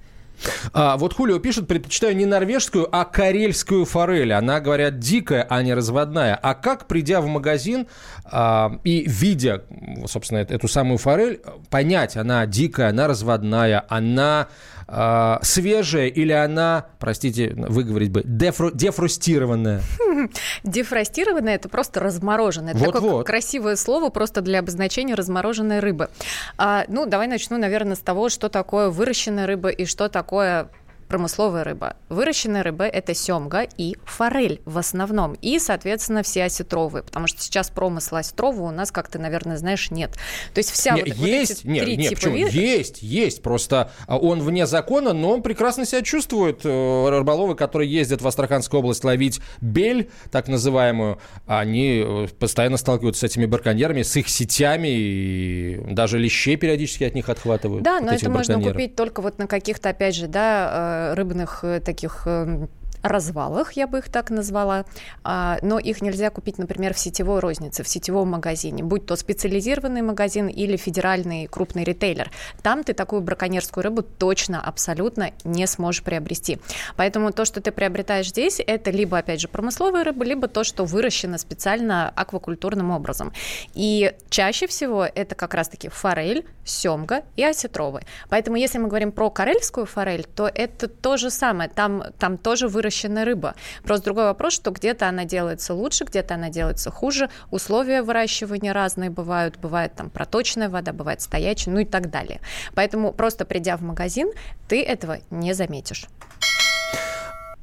А, 0.73 0.97
вот 0.97 1.15
Хулио 1.15 1.41
пишет, 1.41 1.67
предпочитаю 1.67 2.15
не 2.15 2.25
норвежскую, 2.25 2.89
а 2.93 3.05
карельскую 3.05 3.85
форель. 3.85 4.33
Она, 4.33 4.61
говорят, 4.61 5.01
дикая, 5.01 5.45
а 5.49 5.63
не 5.63 5.75
разводная. 5.75 6.39
А 6.41 6.55
как, 6.55 6.87
придя 6.87 7.21
в 7.21 7.27
магазин 7.27 7.89
а, 8.25 8.79
и 8.85 9.05
видя, 9.09 9.65
собственно, 10.07 10.39
эту 10.39 10.69
самую 10.69 10.99
форель, 10.99 11.41
понять, 11.71 12.17
она 12.17 12.47
дикая, 12.47 12.91
она 12.91 13.09
разводная, 13.09 13.85
она 13.89 14.47
а, 14.91 15.39
свежая 15.43 16.07
или 16.07 16.33
она, 16.33 16.87
простите, 16.99 17.53
выговорить 17.55 18.11
бы, 18.11 18.23
дефру, 18.25 18.71
дефрустированная? 18.73 19.83
Дефростированная– 20.65 21.55
это 21.57 21.69
просто 21.69 22.01
размороженная. 22.01 22.75
Вот, 22.75 22.95
Такое 22.95 23.11
вот. 23.11 23.27
красивое 23.27 23.77
слово 23.77 24.09
просто 24.09 24.41
для 24.41 24.61
обозначения 24.61 25.15
размороженной 25.15 25.81
рыбы. 25.81 26.09
А, 26.57 26.85
ну, 26.89 27.05
давай 27.05 27.27
начну, 27.27 27.59
наверное, 27.59 27.97
с 27.97 28.01
того, 28.01 28.31
что 28.31 28.49
такое 28.49 28.89
выращенная 28.89 29.47
рыба 29.47 29.69
и 29.69 29.85
что 29.85 30.09
такое 30.09 30.71
промысловая 31.09 31.65
рыба. 31.65 31.97
Выращенная 32.09 32.63
рыба– 32.63 32.85
это 32.87 33.15
семга 33.15 33.67
и 33.77 33.97
форель 34.05 34.61
в 34.65 34.79
основном. 34.79 35.35
И, 35.41 35.59
соответственно, 35.59 36.23
все 36.23 36.45
осетровые, 36.45 37.03
потому 37.03 37.27
что 37.27 37.41
сейчас 37.41 37.71
промысла 37.71 38.21
осетрового 38.21 38.69
у 38.69 38.71
нас, 38.71 38.91
как 38.91 39.09
ты, 39.09 39.19
наверное, 39.19 39.57
знаешь, 39.57 39.91
нет. 39.91 40.13
То 40.55 40.59
есть 40.59 40.71
вся 40.71 40.95
не, 40.95 41.03
вот, 41.03 41.15
есть, 41.15 41.51
вот 41.51 41.61
эти 41.61 41.67
нет, 41.67 41.85
три 41.85 41.97
нет, 41.97 42.09
типа 42.11 42.21
почему? 42.21 42.37
Видов... 42.37 42.55
Есть, 42.55 43.03
есть. 43.03 43.43
Просто 43.43 43.91
а, 44.07 44.19
он 44.19 44.41
вне 44.41 44.67
закона, 44.67 45.13
но 45.13 45.33
он 45.33 45.43
прекрасно 45.43 45.87
себя 45.87 46.03
чувствует. 46.03 46.61
Э, 46.65 47.09
рыболовы, 47.09 47.55
которые 47.55 47.91
ездят 47.91 48.23
в 48.23 48.29
Астраханскую 48.29 48.81
область 48.81 49.05
ловить 49.05 49.41
бель, 49.61 50.11
так 50.31 50.49
называемую, 50.49 51.19
они 51.47 52.03
э, 52.05 52.29
постоянно 52.39 52.77
сталкиваются 52.77 53.27
с 53.27 53.31
этими 53.31 53.47
барконьерами, 53.47 54.03
с 54.03 54.15
их 54.17 54.29
сетями, 54.29 54.89
и 54.89 55.81
даже 55.91 56.19
лещей 56.19 56.57
периодически 56.57 57.05
от 57.05 57.15
них 57.15 57.29
отхватывают. 57.29 57.83
Да, 57.83 58.01
но 58.01 58.13
это 58.13 58.29
можно 58.31 58.61
купить 58.61 58.95
только 58.95 59.23
вот 59.23 59.39
на 59.39 59.47
каких-то, 59.47 59.89
опять 59.89 60.15
же, 60.15 60.27
да, 60.27 60.71
э, 60.73 60.98
рыбных 61.15 61.65
э, 61.65 61.81
таких 61.81 62.27
эм, 62.27 62.69
развалах, 63.03 63.73
я 63.73 63.87
бы 63.87 63.99
их 63.99 64.09
так 64.09 64.31
назвала, 64.31 64.85
а, 65.25 65.59
но 65.63 65.79
их 65.79 66.03
нельзя 66.03 66.31
купить, 66.31 66.59
например, 66.59 66.95
в 66.95 66.99
сетевой 66.99 67.41
рознице, 67.41 67.83
в 67.83 67.89
сетевом 67.89 68.29
магазине, 68.29 68.83
будь 68.83 69.07
то 69.07 69.17
специализированный 69.17 70.03
магазин 70.03 70.49
или 70.49 70.77
федеральный 70.77 71.47
крупный 71.47 71.85
ритейлер. 71.85 72.31
Там 72.63 72.85
ты 72.85 72.93
такую 72.93 73.23
браконьерскую 73.23 73.85
рыбу 73.85 74.03
точно, 74.03 74.61
абсолютно 74.61 75.31
не 75.45 75.67
сможешь 75.67 76.03
приобрести. 76.03 76.59
Поэтому 76.97 77.33
то, 77.33 77.45
что 77.45 77.61
ты 77.61 77.73
приобретаешь 77.73 78.29
здесь, 78.29 78.61
это 78.65 78.91
либо, 78.91 79.19
опять 79.19 79.41
же, 79.41 79.49
промысловая 79.49 80.05
рыба, 80.05 80.25
либо 80.25 80.49
то, 80.49 80.65
что 80.65 80.85
выращено 80.85 81.39
специально 81.39 82.11
аквакультурным 82.11 82.91
образом. 82.91 83.33
И 83.75 84.13
чаще 84.29 84.67
всего 84.67 85.05
это 85.05 85.35
как 85.35 85.55
раз-таки 85.55 85.89
форель, 85.89 86.45
семга 86.65 87.23
и 87.37 87.45
осетровый. 87.45 88.03
Поэтому 88.29 88.57
если 88.57 88.79
мы 88.79 88.89
говорим 88.89 89.13
про 89.13 89.31
карельскую 89.31 89.87
форель, 89.87 90.25
то 90.25 90.51
это 90.53 90.89
то 90.89 91.17
же 91.17 91.31
самое. 91.31 91.71
Там, 91.71 92.03
там 92.19 92.37
тоже 92.37 92.69
выращено 92.69 92.88
выращенная 92.89 93.25
рыба. 93.25 93.55
Просто 93.85 94.07
другой 94.07 94.25
вопрос, 94.25 94.55
что 94.55 94.71
где-то 94.71 95.09
она 95.09 95.25
делается 95.25 95.75
лучше, 95.75 96.05
где-то 96.05 96.35
она 96.35 96.49
делается 96.49 96.91
хуже. 96.91 97.29
Условия 97.51 98.03
выращивания 98.03 98.73
разные 98.73 99.11
бывают. 99.11 99.59
Бывает 99.59 99.93
там 99.95 100.11
проточная 100.11 100.69
вода, 100.69 100.93
бывает 100.93 101.21
стоячая, 101.21 101.71
ну 101.71 101.81
и 101.81 101.85
так 101.85 102.11
далее. 102.11 102.41
Поэтому 102.75 103.13
просто 103.13 103.45
придя 103.45 103.77
в 103.77 103.83
магазин, 103.83 104.31
ты 104.69 104.83
этого 104.83 105.19
не 105.31 105.53
заметишь. 105.53 106.07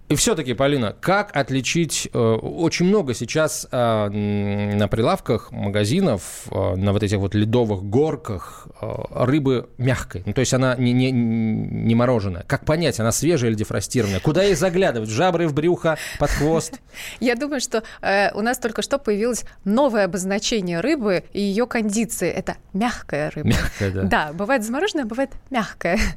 И 0.07 0.15
все-таки, 0.15 0.53
Полина, 0.53 0.95
как 0.99 1.35
отличить... 1.35 2.09
Э, 2.13 2.17
очень 2.35 2.85
много 2.85 3.15
сейчас 3.15 3.67
э, 3.71 4.09
на 4.09 4.87
прилавках 4.87 5.51
магазинов, 5.51 6.21
э, 6.51 6.75
на 6.75 6.93
вот 6.93 7.01
этих 7.01 7.17
вот 7.17 7.33
ледовых 7.33 7.83
горках 7.83 8.67
рыбы 9.09 9.69
мягкой. 9.77 10.21
Ну, 10.25 10.33
то 10.33 10.41
есть 10.41 10.53
она 10.53 10.75
не, 10.75 10.93
не, 10.93 11.11
не 11.11 11.95
мороженая. 11.95 12.43
Как 12.45 12.65
понять, 12.65 12.99
она 12.99 13.11
свежая 13.11 13.49
или 13.49 13.57
дефростированная? 13.57 14.19
Куда 14.19 14.43
ей 14.43 14.53
заглядывать? 14.53 15.09
В 15.09 15.11
жабры, 15.11 15.47
в 15.47 15.53
брюхо, 15.53 15.97
под 16.19 16.29
хвост? 16.29 16.79
Я 17.19 17.35
думаю, 17.35 17.61
что 17.61 17.83
у 18.33 18.41
нас 18.41 18.59
только 18.59 18.81
что 18.81 18.99
появилось 18.99 19.45
новое 19.63 20.05
обозначение 20.05 20.81
рыбы 20.81 21.23
и 21.33 21.41
ее 21.41 21.65
кондиции. 21.65 22.29
Это 22.29 22.57
мягкая 22.73 23.31
рыба. 23.31 23.47
Мягкая, 23.47 23.91
да. 23.91 24.03
Да, 24.03 24.33
бывает 24.33 24.63
замороженная, 24.63 25.05
бывает 25.05 25.31
мягкая. 25.49 25.99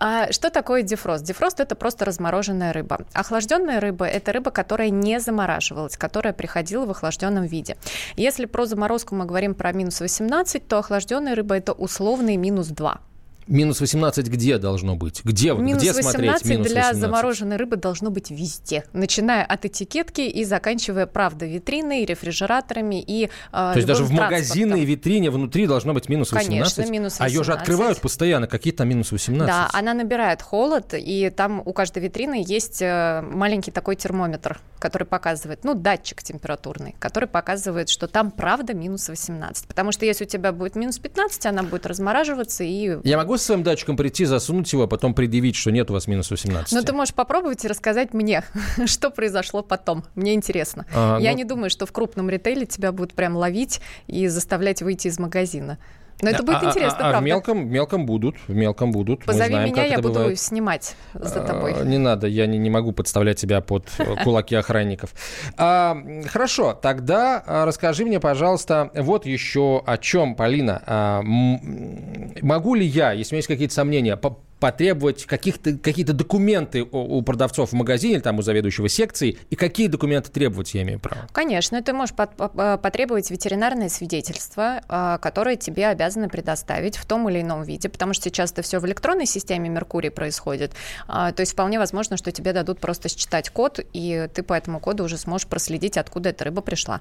А 0.00 0.30
что 0.32 0.50
такое 0.50 0.82
дефрост? 0.82 1.24
Дефрост– 1.24 1.60
это 1.60 1.74
просто 1.74 2.04
размороженная 2.04 2.72
рыба. 2.72 3.00
Охлажденная 3.12 3.37
охлажденная 3.38 3.78
рыба– 3.78 4.04
это 4.06 4.32
рыба, 4.32 4.50
которая 4.50 4.90
не 4.90 5.20
замораживалась, 5.20 5.96
которая 5.96 6.32
приходила 6.32 6.86
в 6.86 6.90
охлажденном 6.90 7.46
виде. 7.46 7.76
Если 8.16 8.46
про 8.46 8.66
заморозку 8.66 9.14
мы 9.14 9.26
говорим 9.26 9.54
про 9.54 9.72
минус 9.72 10.00
18, 10.00 10.66
то 10.66 10.78
охлажденная 10.78 11.36
рыба– 11.36 11.56
это 11.56 11.72
условный 11.72 12.36
минус 12.36 12.66
2. 12.66 13.00
Минус 13.48 13.80
18 13.80 14.28
где 14.28 14.58
должно 14.58 14.94
быть? 14.94 15.22
Где, 15.24 15.54
минус 15.54 15.82
где 15.82 15.92
18 15.92 16.02
смотреть 16.02 16.44
минус 16.44 16.68
для 16.68 16.92
замороженной 16.92 17.56
рыбы 17.56 17.76
должно 17.76 18.10
быть 18.10 18.30
везде, 18.30 18.84
начиная 18.92 19.42
от 19.42 19.64
этикетки 19.64 20.20
и 20.20 20.44
заканчивая, 20.44 21.06
правда, 21.06 21.46
витриной, 21.46 22.04
рефрижераторами 22.04 23.00
и 23.00 23.24
э, 23.24 23.28
То 23.50 23.72
есть 23.76 23.86
даже 23.86 24.04
в 24.04 24.10
магазинной 24.10 24.84
витрине 24.84 25.30
внутри 25.30 25.66
должно 25.66 25.94
быть 25.94 26.10
минус 26.10 26.32
18? 26.32 26.74
Конечно, 26.76 26.92
минус 26.92 27.12
18. 27.14 27.20
А 27.20 27.28
ее 27.28 27.44
же 27.44 27.52
открывают 27.54 28.00
постоянно, 28.00 28.46
какие 28.46 28.74
там 28.74 28.88
минус 28.88 29.12
18? 29.12 29.46
Да, 29.46 29.70
она 29.72 29.94
набирает 29.94 30.42
холод, 30.42 30.92
и 30.92 31.30
там 31.30 31.62
у 31.64 31.72
каждой 31.72 32.02
витрины 32.02 32.44
есть 32.46 32.82
э, 32.82 33.22
маленький 33.22 33.70
такой 33.70 33.96
термометр, 33.96 34.60
который 34.78 35.04
показывает, 35.04 35.64
ну, 35.64 35.74
датчик 35.74 36.22
температурный, 36.22 36.96
который 36.98 37.28
показывает, 37.28 37.88
что 37.88 38.08
там 38.08 38.30
правда 38.30 38.74
минус 38.74 39.08
18. 39.08 39.66
Потому 39.66 39.92
что 39.92 40.04
если 40.04 40.24
у 40.24 40.28
тебя 40.28 40.52
будет 40.52 40.76
минус 40.76 40.98
15, 40.98 41.46
она 41.46 41.62
будет 41.62 41.86
размораживаться 41.86 42.62
и... 42.62 42.98
Я 43.04 43.16
могу 43.16 43.37
с 43.38 43.44
своим 43.44 43.62
датчиком 43.62 43.96
прийти, 43.96 44.24
засунуть 44.24 44.72
его, 44.72 44.84
а 44.84 44.86
потом 44.86 45.14
предъявить, 45.14 45.56
что 45.56 45.70
нет 45.70 45.90
у 45.90 45.94
вас 45.94 46.06
минус 46.06 46.30
18? 46.30 46.72
Ну, 46.72 46.82
ты 46.82 46.92
можешь 46.92 47.14
попробовать 47.14 47.64
и 47.64 47.68
рассказать 47.68 48.14
мне, 48.14 48.44
что 48.86 49.10
произошло 49.10 49.62
потом. 49.62 50.04
Мне 50.14 50.34
интересно. 50.34 50.86
А, 50.94 51.18
Я 51.18 51.32
ну... 51.32 51.38
не 51.38 51.44
думаю, 51.44 51.70
что 51.70 51.86
в 51.86 51.92
крупном 51.92 52.28
ритейле 52.28 52.66
тебя 52.66 52.92
будут 52.92 53.14
прям 53.14 53.36
ловить 53.36 53.80
и 54.06 54.28
заставлять 54.28 54.82
выйти 54.82 55.08
из 55.08 55.18
магазина. 55.18 55.78
Но 56.20 56.30
это 56.30 56.42
будет 56.42 56.56
а, 56.56 56.60
а 56.60 56.70
интересно, 56.70 56.98
а, 56.98 57.08
а, 57.08 57.10
правда. 57.10 57.20
в 57.20 57.24
мелком, 57.24 57.68
мелком 57.68 58.06
будут, 58.06 58.36
в 58.48 58.54
мелком 58.54 58.90
будут. 58.90 59.24
Позови 59.24 59.50
знаем, 59.50 59.72
меня, 59.72 59.84
я 59.84 59.98
буду 59.98 60.14
бывает. 60.14 60.40
снимать 60.40 60.96
за 61.14 61.40
тобой. 61.40 61.74
А, 61.78 61.84
не 61.84 61.98
надо, 61.98 62.26
я 62.26 62.46
не, 62.46 62.58
не 62.58 62.70
могу 62.70 62.92
подставлять 62.92 63.38
тебя 63.38 63.60
под 63.60 63.88
э, 63.98 64.16
кулаки 64.24 64.56
охранников. 64.56 65.10
А, 65.56 65.96
хорошо, 66.26 66.72
тогда 66.74 67.42
а, 67.46 67.64
расскажи 67.64 68.04
мне, 68.04 68.18
пожалуйста, 68.18 68.90
вот 68.94 69.26
еще 69.26 69.82
о 69.86 69.96
чем, 69.96 70.34
Полина. 70.34 70.82
А, 70.86 71.22
могу 71.22 72.74
ли 72.74 72.84
я, 72.84 73.12
если 73.12 73.34
у 73.34 73.36
меня 73.36 73.38
есть 73.38 73.48
какие-то 73.48 73.74
сомнения, 73.74 74.16
потребовать 74.60 75.24
каких-то, 75.24 75.76
какие-то 75.76 76.12
документы 76.12 76.82
у, 76.82 77.18
у 77.18 77.22
продавцов 77.22 77.70
в 77.70 77.72
магазине, 77.74 78.20
там 78.20 78.38
у 78.38 78.42
заведующего 78.42 78.88
секции, 78.88 79.38
и 79.50 79.56
какие 79.56 79.86
документы 79.88 80.30
требовать 80.30 80.74
я 80.74 80.82
имею 80.82 81.00
право? 81.00 81.26
Конечно, 81.32 81.82
ты 81.82 81.92
можешь 81.92 82.14
потребовать 82.14 83.30
ветеринарное 83.30 83.88
свидетельство, 83.88 84.82
а, 84.88 85.18
которое 85.18 85.56
тебе 85.56 85.86
обязаны 85.88 86.28
предоставить 86.28 86.96
в 86.96 87.06
том 87.06 87.28
или 87.28 87.40
ином 87.40 87.62
виде, 87.62 87.88
потому 87.88 88.14
что 88.14 88.24
сейчас 88.24 88.52
это 88.52 88.62
все 88.62 88.78
в 88.78 88.86
электронной 88.86 89.26
системе 89.26 89.68
Меркурий 89.68 90.10
происходит. 90.10 90.72
А, 91.06 91.32
то 91.32 91.40
есть 91.40 91.52
вполне 91.52 91.78
возможно, 91.78 92.16
что 92.16 92.32
тебе 92.32 92.52
дадут 92.52 92.80
просто 92.80 93.08
считать 93.08 93.50
код, 93.50 93.80
и 93.92 94.28
ты 94.34 94.42
по 94.42 94.54
этому 94.54 94.80
коду 94.80 95.04
уже 95.04 95.16
сможешь 95.18 95.46
проследить, 95.46 95.96
откуда 95.96 96.30
эта 96.30 96.44
рыба 96.44 96.62
пришла. 96.62 97.00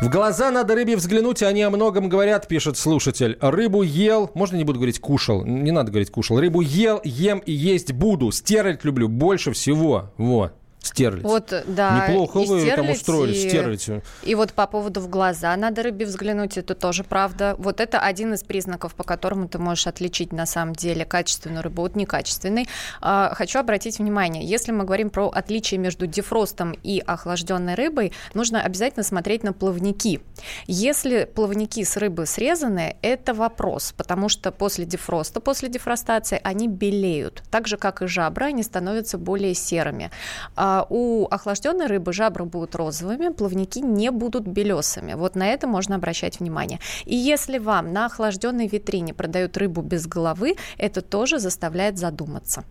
В 0.00 0.08
глаза 0.08 0.50
надо 0.50 0.74
рыбе 0.74 0.96
взглянуть, 0.96 1.42
они 1.42 1.60
о 1.60 1.68
многом 1.68 2.08
говорят, 2.08 2.48
пишет 2.48 2.78
слушатель. 2.78 3.36
Рыбу 3.42 3.82
ел, 3.82 4.30
можно 4.32 4.56
не 4.56 4.64
буду 4.64 4.78
говорить 4.78 4.98
кушал, 4.98 5.44
не 5.44 5.72
надо 5.72 5.90
говорить 5.90 6.10
кушал. 6.10 6.40
Рыбу 6.40 6.62
ел, 6.62 7.02
ем 7.04 7.40
и 7.40 7.52
есть 7.52 7.92
буду. 7.92 8.30
Стирать 8.30 8.82
люблю 8.82 9.08
больше 9.08 9.52
всего. 9.52 10.10
Вот. 10.16 10.54
Стерлить. 10.82 11.24
Вот, 11.24 11.52
да. 11.66 12.08
Неплохо 12.08 12.38
вы 12.38 12.60
стерлить, 12.60 12.74
там 12.74 12.90
устроили, 12.90 13.34
и... 13.34 13.48
стерлить. 13.48 13.90
И 14.22 14.34
вот 14.34 14.54
по 14.54 14.66
поводу 14.66 15.00
в 15.00 15.08
глаза 15.08 15.54
надо 15.56 15.82
рыбе 15.82 16.06
взглянуть, 16.06 16.56
это 16.56 16.74
тоже 16.74 17.04
правда. 17.04 17.54
Вот 17.58 17.80
это 17.80 18.00
один 18.00 18.32
из 18.32 18.42
признаков, 18.42 18.94
по 18.94 19.04
которому 19.04 19.46
ты 19.46 19.58
можешь 19.58 19.86
отличить 19.86 20.32
на 20.32 20.46
самом 20.46 20.74
деле 20.74 21.04
качественную 21.04 21.62
рыбу 21.62 21.84
от 21.84 21.96
некачественной. 21.96 22.66
А, 23.02 23.34
хочу 23.34 23.58
обратить 23.58 23.98
внимание, 23.98 24.42
если 24.44 24.72
мы 24.72 24.84
говорим 24.84 25.10
про 25.10 25.28
отличие 25.28 25.78
между 25.78 26.06
дефростом 26.06 26.72
и 26.82 27.02
охлажденной 27.06 27.74
рыбой, 27.74 28.12
нужно 28.32 28.62
обязательно 28.62 29.02
смотреть 29.02 29.42
на 29.42 29.52
плавники. 29.52 30.22
Если 30.66 31.24
плавники 31.24 31.84
с 31.84 31.98
рыбы 31.98 32.24
срезаны, 32.24 32.96
это 33.02 33.34
вопрос, 33.34 33.92
потому 33.96 34.30
что 34.30 34.50
после 34.50 34.86
дефроста, 34.86 35.40
после 35.40 35.68
дефростации 35.68 36.40
они 36.42 36.68
белеют. 36.68 37.42
Так 37.50 37.68
же, 37.68 37.76
как 37.76 38.00
и 38.00 38.06
жабры, 38.06 38.46
они 38.46 38.62
становятся 38.62 39.18
более 39.18 39.54
серыми. 39.54 40.10
А, 40.56 40.69
а 40.70 40.86
у 40.88 41.26
охлажденной 41.28 41.86
рыбы 41.86 42.12
жабры 42.12 42.44
будут 42.44 42.76
розовыми, 42.76 43.32
плавники 43.32 43.80
не 43.80 44.10
будут 44.12 44.46
белесыми. 44.46 45.14
Вот 45.14 45.34
на 45.34 45.48
это 45.48 45.66
можно 45.66 45.96
обращать 45.96 46.38
внимание. 46.38 46.78
И 47.06 47.16
если 47.16 47.58
вам 47.58 47.92
на 47.92 48.06
охлажденной 48.06 48.68
витрине 48.68 49.12
продают 49.12 49.56
рыбу 49.56 49.82
без 49.82 50.06
головы, 50.06 50.54
это 50.78 51.00
тоже 51.02 51.40
заставляет 51.40 51.98
задуматься. 51.98 52.62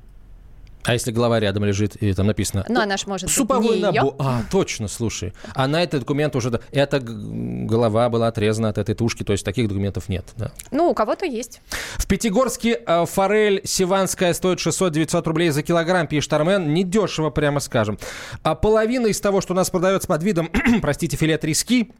А 0.83 0.93
если 0.93 1.11
голова 1.11 1.39
рядом 1.39 1.65
лежит, 1.65 1.95
и 1.97 2.13
там 2.13 2.27
написано... 2.27 2.65
Ну, 2.69 2.79
она 2.79 2.95
же 2.95 3.03
может 3.07 3.29
Суповой 3.29 3.67
быть 3.67 3.75
не 3.77 3.81
набор. 3.81 4.15
А, 4.17 4.43
точно, 4.49 4.87
слушай. 4.87 5.33
А 5.53 5.67
на 5.67 5.83
этот 5.83 6.01
документ 6.01 6.35
уже... 6.35 6.61
Эта 6.71 6.99
голова 6.99 8.09
была 8.09 8.27
отрезана 8.27 8.69
от 8.69 8.77
этой 8.77 8.95
тушки, 8.95 9.23
то 9.23 9.33
есть 9.33 9.43
таких 9.43 9.67
документов 9.67 10.07
нет. 10.07 10.25
Да. 10.37 10.51
Ну, 10.71 10.89
у 10.89 10.93
кого-то 10.93 11.25
есть. 11.25 11.61
В 11.97 12.07
Пятигорске 12.07 12.81
э, 12.85 13.05
форель 13.05 13.61
сиванская 13.65 14.33
стоит 14.33 14.59
600-900 14.59 15.23
рублей 15.25 15.49
за 15.49 15.63
килограмм, 15.63 16.07
пишет 16.07 16.31
Армен. 16.33 16.73
Недешево, 16.73 17.29
прямо 17.29 17.59
скажем. 17.59 17.99
А 18.43 18.55
половина 18.55 19.07
из 19.07 19.19
того, 19.19 19.41
что 19.41 19.53
у 19.53 19.55
нас 19.57 19.69
продается 19.69 20.07
под 20.07 20.23
видом, 20.23 20.49
простите, 20.81 21.17
филе 21.17 21.37
трески, 21.37 21.91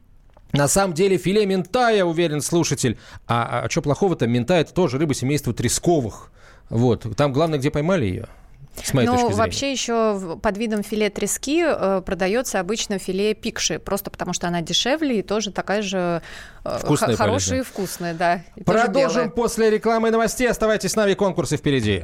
на 0.54 0.68
самом 0.68 0.94
деле 0.94 1.18
филе 1.18 1.46
ментая, 1.46 2.04
уверен 2.04 2.42
слушатель. 2.42 2.98
А, 3.28 3.64
а 3.66 3.70
что 3.70 3.82
плохого-то? 3.82 4.26
Ментай– 4.26 4.62
это 4.62 4.74
тоже 4.74 4.98
рыба 4.98 5.14
семейства 5.14 5.54
тресковых. 5.54 6.32
Вот. 6.70 7.06
Там 7.16 7.34
главное, 7.34 7.60
где 7.60 7.70
поймали 7.72 8.06
ее. 8.06 8.28
С 8.84 8.94
моей 8.94 9.08
ну, 9.08 9.14
точки 9.14 9.26
зрения. 9.28 9.42
вообще 9.42 9.72
еще 9.72 10.40
под 10.42 10.58
видом 10.58 10.84
филе 10.84 11.10
трески 11.10 11.64
э, 11.66 12.02
продается 12.06 12.60
обычно 12.60 12.98
филе 12.98 13.34
пикши, 13.34 13.80
просто 13.80 14.10
потому 14.10 14.34
что 14.34 14.48
она 14.48 14.62
дешевле 14.62 15.20
и 15.20 15.22
тоже 15.22 15.52
такая 15.52 15.82
же 15.82 16.22
э, 16.64 16.80
вкусная, 16.80 17.16
хорошая 17.16 17.60
и 17.60 17.64
вкусная, 17.64 18.14
да. 18.14 18.42
И 18.56 18.64
Продолжим 18.64 19.32
после 19.32 19.70
рекламы 19.70 20.10
и 20.10 20.12
новостей. 20.12 20.50
Оставайтесь 20.50 20.92
с 20.92 20.96
нами, 20.96 21.14
конкурсы 21.14 21.58
впереди. 21.58 22.04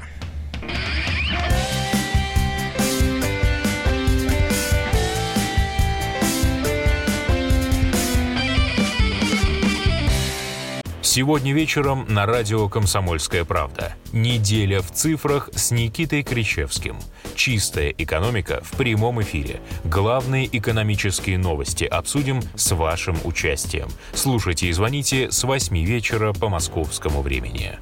Сегодня 11.16 11.54
вечером 11.54 12.06
на 12.10 12.26
радио 12.26 12.68
«Комсомольская 12.68 13.46
правда». 13.46 13.96
Неделя 14.12 14.82
в 14.82 14.92
цифрах 14.92 15.50
с 15.54 15.72
Никитой 15.72 16.24
Кричевским. 16.24 16.98
Чистая 17.36 17.96
экономика 17.98 18.60
в 18.62 18.76
прямом 18.76 19.22
эфире. 19.22 19.62
Главные 19.86 20.46
экономические 20.46 21.38
новости 21.38 21.86
обсудим 21.86 22.42
с 22.56 22.70
вашим 22.76 23.16
участием. 23.24 23.88
Слушайте 24.14 24.68
и 24.68 24.74
звоните 24.74 25.32
с 25.32 25.42
8 25.46 25.86
вечера 25.86 26.34
по 26.34 26.50
московскому 26.50 27.22
времени. 27.22 27.80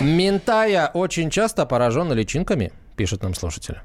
Ментая 0.00 0.88
очень 0.88 1.28
часто 1.30 1.66
поражена 1.66 2.12
личинками, 2.12 2.72
пишет 2.96 3.22
нам 3.22 3.34
слушатель. 3.34 3.78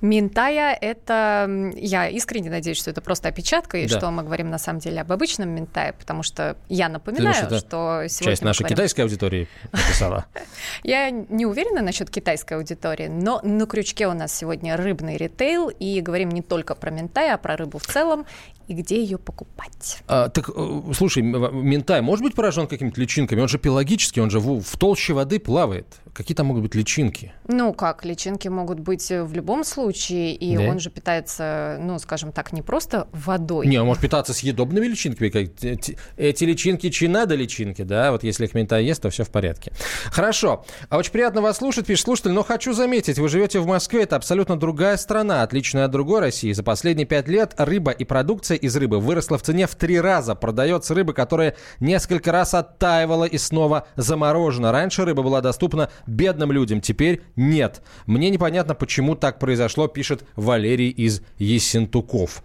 Ментая– 0.00 0.76
это, 0.80 1.48
я 1.74 2.08
искренне 2.08 2.50
надеюсь, 2.50 2.78
что 2.78 2.90
это 2.90 3.00
просто 3.00 3.28
опечатка, 3.28 3.78
и 3.78 3.86
да. 3.86 3.98
что 3.98 4.10
мы 4.10 4.22
говорим 4.22 4.50
на 4.50 4.58
самом 4.58 4.80
деле 4.80 5.00
об 5.00 5.12
обычном 5.12 5.50
ментае, 5.50 5.92
потому 5.92 6.22
что 6.22 6.56
я 6.68 6.88
напоминаю, 6.88 7.44
думаешь, 7.44 7.60
что 7.60 8.04
сегодня 8.08 8.32
часть 8.32 8.42
нашей 8.42 8.60
говорим... 8.60 8.76
китайской 8.76 9.00
аудитории 9.02 9.48
написала. 9.72 10.26
Я 10.82 11.10
не 11.10 11.46
уверена 11.46 11.82
насчет 11.82 12.10
китайской 12.10 12.54
аудитории, 12.54 13.08
но 13.08 13.40
на 13.42 13.66
крючке 13.66 14.08
у 14.08 14.14
нас 14.14 14.34
сегодня 14.34 14.76
рыбный 14.76 15.16
ритейл, 15.16 15.68
и 15.68 16.00
говорим 16.00 16.30
не 16.30 16.42
только 16.42 16.74
про 16.74 16.90
ментая, 16.90 17.34
а 17.34 17.38
про 17.38 17.56
рыбу 17.56 17.78
в 17.78 17.86
целом, 17.86 18.26
и 18.68 18.74
где 18.74 19.00
ее 19.00 19.18
покупать. 19.18 19.98
А, 20.08 20.28
так, 20.28 20.50
э, 20.54 20.80
слушай, 20.94 21.22
ментай 21.22 22.00
может 22.00 22.24
быть 22.24 22.34
поражен 22.34 22.66
какими-то 22.66 23.00
личинками? 23.00 23.40
Он 23.40 23.48
же 23.48 23.58
пелагический, 23.58 24.22
он 24.22 24.30
же 24.30 24.40
в, 24.40 24.60
в 24.60 24.76
толще 24.76 25.12
воды 25.12 25.38
плавает. 25.38 25.86
Какие 26.12 26.34
там 26.34 26.46
могут 26.46 26.62
быть 26.62 26.74
личинки? 26.74 27.32
Ну 27.46 27.74
как, 27.74 28.04
личинки 28.04 28.48
могут 28.48 28.80
быть 28.80 29.10
в 29.10 29.34
любом 29.34 29.64
случае, 29.64 30.34
и 30.34 30.56
да? 30.56 30.64
он 30.64 30.80
же 30.80 30.88
питается, 30.90 31.78
ну, 31.80 31.98
скажем 31.98 32.32
так, 32.32 32.52
не 32.52 32.62
просто 32.62 33.06
водой. 33.12 33.66
Не, 33.66 33.78
он 33.78 33.86
может 33.86 34.02
питаться 34.02 34.32
съедобными 34.32 34.86
личинками. 34.86 35.28
Эти, 35.28 35.98
эти 36.16 36.44
личинки, 36.44 36.88
чи 36.88 37.06
надо 37.06 37.34
личинки, 37.34 37.82
да? 37.82 38.12
Вот 38.12 38.24
если 38.24 38.46
их 38.46 38.54
ментай 38.54 38.84
ест, 38.84 39.02
то 39.02 39.10
все 39.10 39.24
в 39.24 39.30
порядке. 39.30 39.72
Хорошо. 40.06 40.64
А 40.88 40.96
очень 40.96 41.12
приятно 41.12 41.42
вас 41.42 41.58
слушать, 41.58 41.86
пишет 41.86 42.06
слушатель, 42.06 42.30
но 42.30 42.42
хочу 42.42 42.72
заметить, 42.72 43.18
вы 43.18 43.28
живете 43.28 43.60
в 43.60 43.66
Москве, 43.66 44.04
это 44.04 44.16
абсолютно 44.16 44.58
другая 44.58 44.96
страна, 44.96 45.42
отличная 45.42 45.84
от 45.84 45.90
другой 45.90 46.20
России. 46.20 46.52
За 46.52 46.62
последние 46.62 47.06
пять 47.06 47.28
лет 47.28 47.54
рыба 47.58 47.90
и 47.90 48.04
продукция 48.04 48.55
из 48.56 48.76
рыбы 48.76 48.98
выросла 48.98 49.38
в 49.38 49.42
цене 49.42 49.66
в 49.66 49.74
три 49.74 50.00
раза. 50.00 50.34
Продается 50.34 50.94
рыба, 50.94 51.12
которая 51.12 51.56
несколько 51.80 52.32
раз 52.32 52.54
оттаивала 52.54 53.24
и 53.24 53.38
снова 53.38 53.86
заморожена. 53.96 54.72
Раньше 54.72 55.04
рыба 55.04 55.22
была 55.22 55.40
доступна 55.40 55.90
бедным 56.06 56.52
людям, 56.52 56.80
теперь 56.80 57.22
нет. 57.36 57.82
Мне 58.06 58.30
непонятно, 58.30 58.74
почему 58.74 59.14
так 59.14 59.38
произошло, 59.38 59.86
пишет 59.88 60.24
Валерий 60.36 60.90
из 60.90 61.22
Ессентуков. 61.38 62.42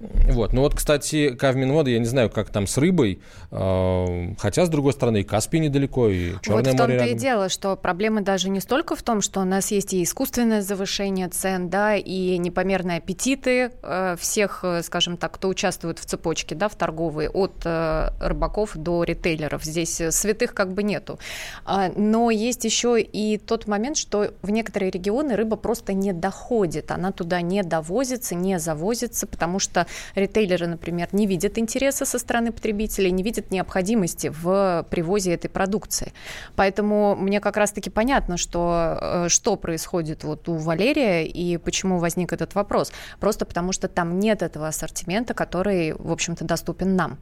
Вот. 0.00 0.52
Ну 0.52 0.62
вот, 0.62 0.74
кстати, 0.74 1.30
Кавминвода, 1.34 1.90
я 1.90 1.98
не 1.98 2.04
знаю, 2.04 2.30
как 2.30 2.50
там 2.50 2.66
с 2.66 2.76
рыбой, 2.78 3.20
э, 3.50 4.34
хотя, 4.38 4.66
с 4.66 4.68
другой 4.68 4.92
стороны, 4.92 5.20
и 5.20 5.24
Каспий 5.24 5.60
недалеко, 5.60 6.08
и 6.08 6.34
Черное 6.42 6.62
вот 6.62 6.66
в 6.66 6.76
том-то 6.76 6.94
море 6.94 7.12
и 7.12 7.14
дело, 7.14 7.48
что 7.48 7.76
проблема 7.76 8.22
даже 8.22 8.50
не 8.50 8.60
столько 8.60 8.96
в 8.96 9.02
том, 9.02 9.20
что 9.20 9.40
у 9.40 9.44
нас 9.44 9.70
есть 9.70 9.94
и 9.94 10.02
искусственное 10.02 10.62
завышение 10.62 11.28
цен, 11.28 11.68
да, 11.68 11.96
и 11.96 12.38
непомерные 12.38 12.98
аппетиты 12.98 13.70
э, 13.82 14.16
всех, 14.18 14.60
э, 14.62 14.82
скажем 14.82 15.16
так, 15.16 15.32
кто 15.32 15.48
участвует 15.48 15.98
в 15.98 16.04
цепочке, 16.04 16.54
да, 16.54 16.68
в 16.68 16.74
торговой, 16.74 17.28
от 17.28 17.64
рыбаков 17.64 18.76
до 18.76 19.04
ритейлеров. 19.04 19.64
Здесь 19.64 20.00
святых 20.10 20.54
как 20.54 20.72
бы 20.72 20.82
нету. 20.82 21.18
А, 21.64 21.90
но 21.96 22.30
есть 22.30 22.64
еще 22.64 23.00
и 23.00 23.38
тот 23.38 23.66
момент, 23.66 23.96
что 23.96 24.32
в 24.42 24.50
некоторые 24.50 24.90
регионы 24.90 25.36
рыба 25.36 25.56
просто 25.56 25.92
не 25.92 26.12
доходит, 26.12 26.90
она 26.90 27.12
туда 27.12 27.40
не 27.40 27.62
довозится, 27.62 28.34
не 28.34 28.58
завозится, 28.58 29.26
потому 29.26 29.58
что 29.58 29.83
ритейлеры, 30.14 30.66
например, 30.66 31.08
не 31.12 31.26
видят 31.26 31.58
интереса 31.58 32.04
со 32.04 32.18
стороны 32.18 32.52
потребителей, 32.52 33.10
не 33.10 33.22
видят 33.22 33.50
необходимости 33.50 34.32
в 34.34 34.86
привозе 34.90 35.34
этой 35.34 35.48
продукции. 35.48 36.12
Поэтому 36.56 37.16
мне 37.16 37.40
как 37.40 37.56
раз-таки 37.56 37.90
понятно, 37.90 38.36
что, 38.36 38.98
э, 39.00 39.28
что 39.28 39.56
происходит 39.56 40.24
вот 40.24 40.48
у 40.48 40.54
Валерия 40.54 41.26
и 41.26 41.56
почему 41.56 41.98
возник 41.98 42.32
этот 42.32 42.54
вопрос. 42.54 42.92
Просто 43.20 43.44
потому 43.44 43.72
что 43.72 43.88
там 43.88 44.18
нет 44.18 44.42
этого 44.42 44.68
ассортимента, 44.68 45.34
который, 45.34 45.92
в 45.92 46.10
общем-то, 46.10 46.44
доступен 46.44 46.96
нам. 46.96 47.18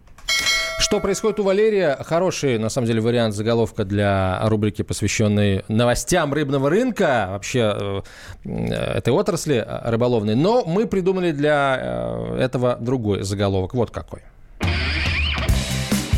Что 0.83 0.99
происходит 0.99 1.39
у 1.39 1.45
Валерия? 1.45 1.97
Хороший, 2.01 2.59
на 2.59 2.69
самом 2.69 2.89
деле, 2.89 3.01
вариант 3.01 3.37
заголовка 3.37 3.85
для 3.85 4.41
рубрики, 4.49 4.83
посвященной 4.83 5.63
новостям 5.69 6.35
рыбного 6.35 6.69
рынка, 6.71 7.29
вообще 7.31 8.03
э, 8.45 8.51
этой 8.97 9.13
отрасли 9.13 9.65
рыболовной. 9.85 10.35
Но 10.35 10.65
мы 10.67 10.89
придумали 10.89 11.31
для 11.31 11.79
э, 11.81 12.39
этого 12.41 12.77
другой 12.81 13.23
заголовок. 13.23 13.75
Вот 13.75 13.93
какой. 13.93 14.23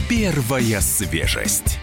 Первая 0.09 0.81
свежесть. 0.81 1.79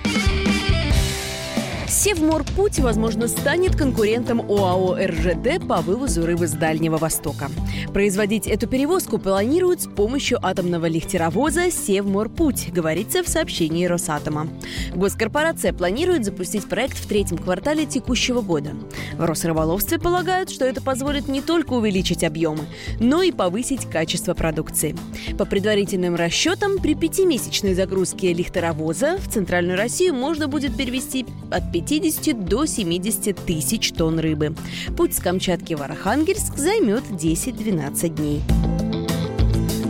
Севморпуть, 1.88 2.80
возможно, 2.80 3.28
станет 3.28 3.76
конкурентом 3.76 4.40
ОАО 4.40 4.98
РЖД 5.06 5.68
по 5.68 5.82
вывозу 5.82 6.26
рыбы 6.26 6.48
с 6.48 6.54
Дальнего 6.54 6.98
Востока. 6.98 7.50
Производить 7.94 8.48
эту 8.48 8.68
перевозку 8.68 9.18
планируют 9.18 9.82
с 9.82 9.88
помощью 9.88 10.40
атомного 10.46 10.88
лихтеровоза 10.88 11.72
«Севморпуть», 11.72 12.72
говорится 12.74 13.24
в 13.24 13.28
сообщении 13.28 13.86
Росатома. 13.86 14.48
Госкорпорация 14.94 15.74
планирует 15.74 16.26
запустить 16.26 16.68
проект 16.68 16.98
в 16.98 17.08
третьем 17.08 17.38
квартале 17.38 17.86
текущего 17.86 18.42
года. 18.42 18.72
В 19.18 19.26
Росрыболовстве 19.26 20.00
полагают, 20.00 20.50
что 20.50 20.66
это 20.66 20.82
позволит 20.82 21.28
не 21.28 21.42
только 21.42 21.74
увеличить 21.74 22.24
объемы, 22.24 22.66
но 23.00 23.24
и 23.24 23.32
повысить 23.32 23.90
качество 23.90 24.34
продукции. 24.34 24.96
По 25.38 25.46
предварительным 25.46 26.16
расчетам, 26.16 26.78
при 26.78 26.96
пятимесячной 26.96 27.74
загрузке 27.74 28.34
лихтеровоза 28.34 29.18
в 29.18 29.32
Центральную 29.32 29.78
Россию 29.78 30.14
можно 30.14 30.48
будет 30.48 30.76
перевести 30.78 31.26
от 31.50 31.72
5 31.72 32.02
60 32.02 32.46
до 32.46 32.66
70 32.66 33.36
тысяч 33.46 33.92
тонн 33.92 34.20
рыбы. 34.20 34.56
Путь 34.98 35.16
с 35.16 35.20
Камчатки 35.20 35.74
в 35.74 35.82
Архангельск 35.82 36.58
займет 36.58 37.04
10-12 37.10 37.71
дней. 38.10 38.42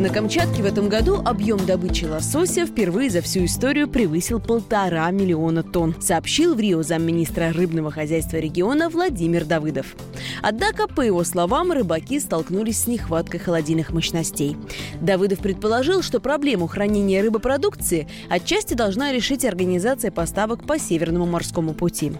На 0.01 0.09
Камчатке 0.09 0.63
в 0.63 0.65
этом 0.65 0.89
году 0.89 1.21
объем 1.23 1.63
добычи 1.63 2.05
лосося 2.05 2.65
впервые 2.65 3.11
за 3.11 3.21
всю 3.21 3.45
историю 3.45 3.87
превысил 3.87 4.39
полтора 4.39 5.11
миллиона 5.11 5.61
тонн, 5.61 5.95
сообщил 6.01 6.55
в 6.55 6.59
Рио 6.59 6.81
замминистра 6.81 7.53
рыбного 7.53 7.91
хозяйства 7.91 8.37
региона 8.37 8.89
Владимир 8.89 9.45
Давыдов. 9.45 9.95
Однако, 10.41 10.87
по 10.87 11.01
его 11.01 11.23
словам, 11.23 11.71
рыбаки 11.71 12.19
столкнулись 12.19 12.79
с 12.79 12.87
нехваткой 12.87 13.39
холодильных 13.39 13.91
мощностей. 13.91 14.57
Давыдов 15.01 15.37
предположил, 15.37 16.01
что 16.01 16.19
проблему 16.19 16.65
хранения 16.65 17.21
рыбопродукции 17.21 18.07
отчасти 18.27 18.73
должна 18.73 19.11
решить 19.11 19.45
организация 19.45 20.09
поставок 20.09 20.65
по 20.65 20.79
Северному 20.79 21.27
морскому 21.27 21.75
пути. 21.75 22.13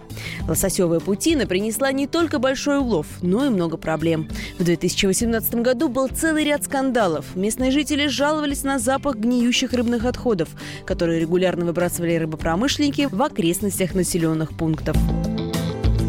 Лососевая 0.46 1.00
путина 1.00 1.48
принесла 1.48 1.90
не 1.90 2.06
только 2.06 2.38
большой 2.38 2.78
улов, 2.78 3.08
но 3.22 3.44
и 3.44 3.48
много 3.48 3.76
проблем. 3.76 4.28
В 4.60 4.62
2018 4.62 5.56
году 5.56 5.88
был 5.88 6.06
целый 6.06 6.44
ряд 6.44 6.62
скандалов. 6.62 7.34
Местные 7.34 7.71
жители 7.72 8.06
жаловались 8.06 8.62
на 8.62 8.78
запах 8.78 9.16
гниющих 9.16 9.72
рыбных 9.72 10.04
отходов, 10.04 10.50
которые 10.86 11.20
регулярно 11.20 11.64
выбрасывали 11.64 12.14
рыбопромышленники 12.14 13.08
в 13.10 13.20
окрестностях 13.20 13.94
населенных 13.94 14.56
пунктов. 14.56 14.96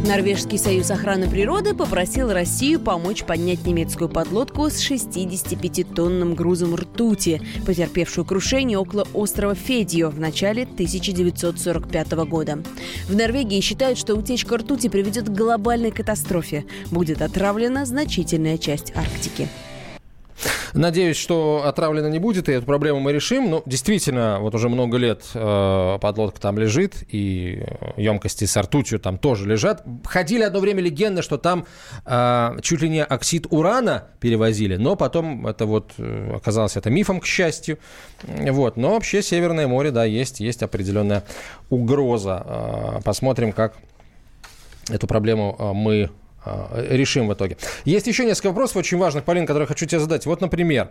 Норвежский 0.05 0.57
союз 0.57 0.91
охраны 0.91 1.29
природы 1.29 1.73
попросил 1.73 2.29
Россию 2.29 2.81
помочь 2.81 3.23
поднять 3.23 3.65
немецкую 3.65 4.09
подлодку 4.09 4.69
с 4.69 4.91
65-тонным 4.91 6.35
грузом 6.35 6.75
ртути, 6.75 7.41
потерпевшую 7.65 8.25
крушение 8.25 8.77
около 8.77 9.07
острова 9.13 9.55
Федио 9.55 10.09
в 10.09 10.19
начале 10.19 10.63
1945 10.63 12.11
года. 12.27 12.61
В 13.07 13.15
Норвегии 13.15 13.61
считают, 13.61 13.97
что 13.97 14.15
утечка 14.15 14.57
ртути 14.57 14.89
приведет 14.89 15.29
к 15.29 15.31
глобальной 15.31 15.91
катастрофе. 15.91 16.65
Будет 16.91 17.21
отравлена 17.21 17.85
значительная 17.85 18.57
часть 18.57 18.93
Арктики. 18.97 19.47
Надеюсь, 20.73 21.17
что 21.17 21.63
отравлено 21.65 22.09
не 22.09 22.17
будет, 22.17 22.49
и 22.49 22.51
эту 22.51 22.65
проблему 22.65 22.99
мы 22.99 23.13
решим. 23.13 23.49
Ну, 23.49 23.61
действительно, 23.65 24.39
вот 24.39 24.55
уже 24.55 24.69
много 24.69 24.97
лет 24.97 25.23
э, 25.33 25.97
подлодка 26.01 26.41
там 26.41 26.57
лежит, 26.57 27.03
и 27.09 27.63
емкости 27.95 28.45
с 28.45 28.59
ртутью 28.59 28.99
там 28.99 29.17
тоже 29.17 29.47
лежат. 29.47 29.83
Ходили 30.05 30.41
одно 30.41 30.59
время 30.59 30.81
легенды, 30.81 31.21
что 31.21 31.37
там 31.37 31.65
э, 32.05 32.57
чуть 32.61 32.81
ли 32.81 32.89
не 32.89 33.03
оксид 33.03 33.45
урана 33.51 34.05
перевозили, 34.19 34.77
но 34.77 34.95
потом 34.95 35.45
это 35.45 35.67
вот 35.67 35.91
э, 35.99 36.33
оказалось 36.35 36.75
это 36.75 36.89
мифом, 36.89 37.19
к 37.19 37.25
счастью. 37.25 37.77
Вот. 38.23 38.75
Но 38.75 38.93
вообще 38.93 39.21
Северное 39.21 39.67
море, 39.67 39.91
да, 39.91 40.05
есть, 40.05 40.39
есть 40.39 40.63
определенная 40.63 41.23
угроза. 41.69 42.43
Э, 42.45 43.01
посмотрим, 43.03 43.51
как 43.51 43.75
эту 44.89 45.05
проблему 45.05 45.55
э, 45.59 45.73
мы 45.73 46.09
Э, 46.22 46.22
решим 46.45 47.27
в 47.27 47.33
итоге. 47.33 47.57
Есть 47.85 48.07
еще 48.07 48.25
несколько 48.25 48.47
вопросов 48.47 48.77
очень 48.77 48.97
важных, 48.97 49.23
Полин, 49.23 49.45
которые 49.45 49.67
хочу 49.67 49.85
тебе 49.85 49.99
задать. 49.99 50.25
Вот, 50.25 50.41
например, 50.41 50.89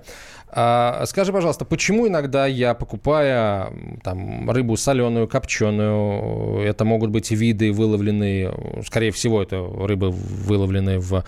э, 0.51 1.05
скажи, 1.07 1.33
пожалуйста, 1.33 1.65
почему 1.65 2.09
иногда 2.09 2.47
я, 2.47 2.75
покупая 2.75 3.73
там, 4.03 4.51
рыбу 4.51 4.77
соленую, 4.77 5.29
копченую, 5.29 6.61
это 6.61 6.85
могут 6.85 7.11
быть 7.11 7.31
виды 7.31 7.73
выловленные, 7.73 8.55
скорее 8.87 9.11
всего, 9.11 9.43
это 9.43 9.59
рыбы 9.59 10.11
выловленные 10.11 10.99
в, 10.99 11.25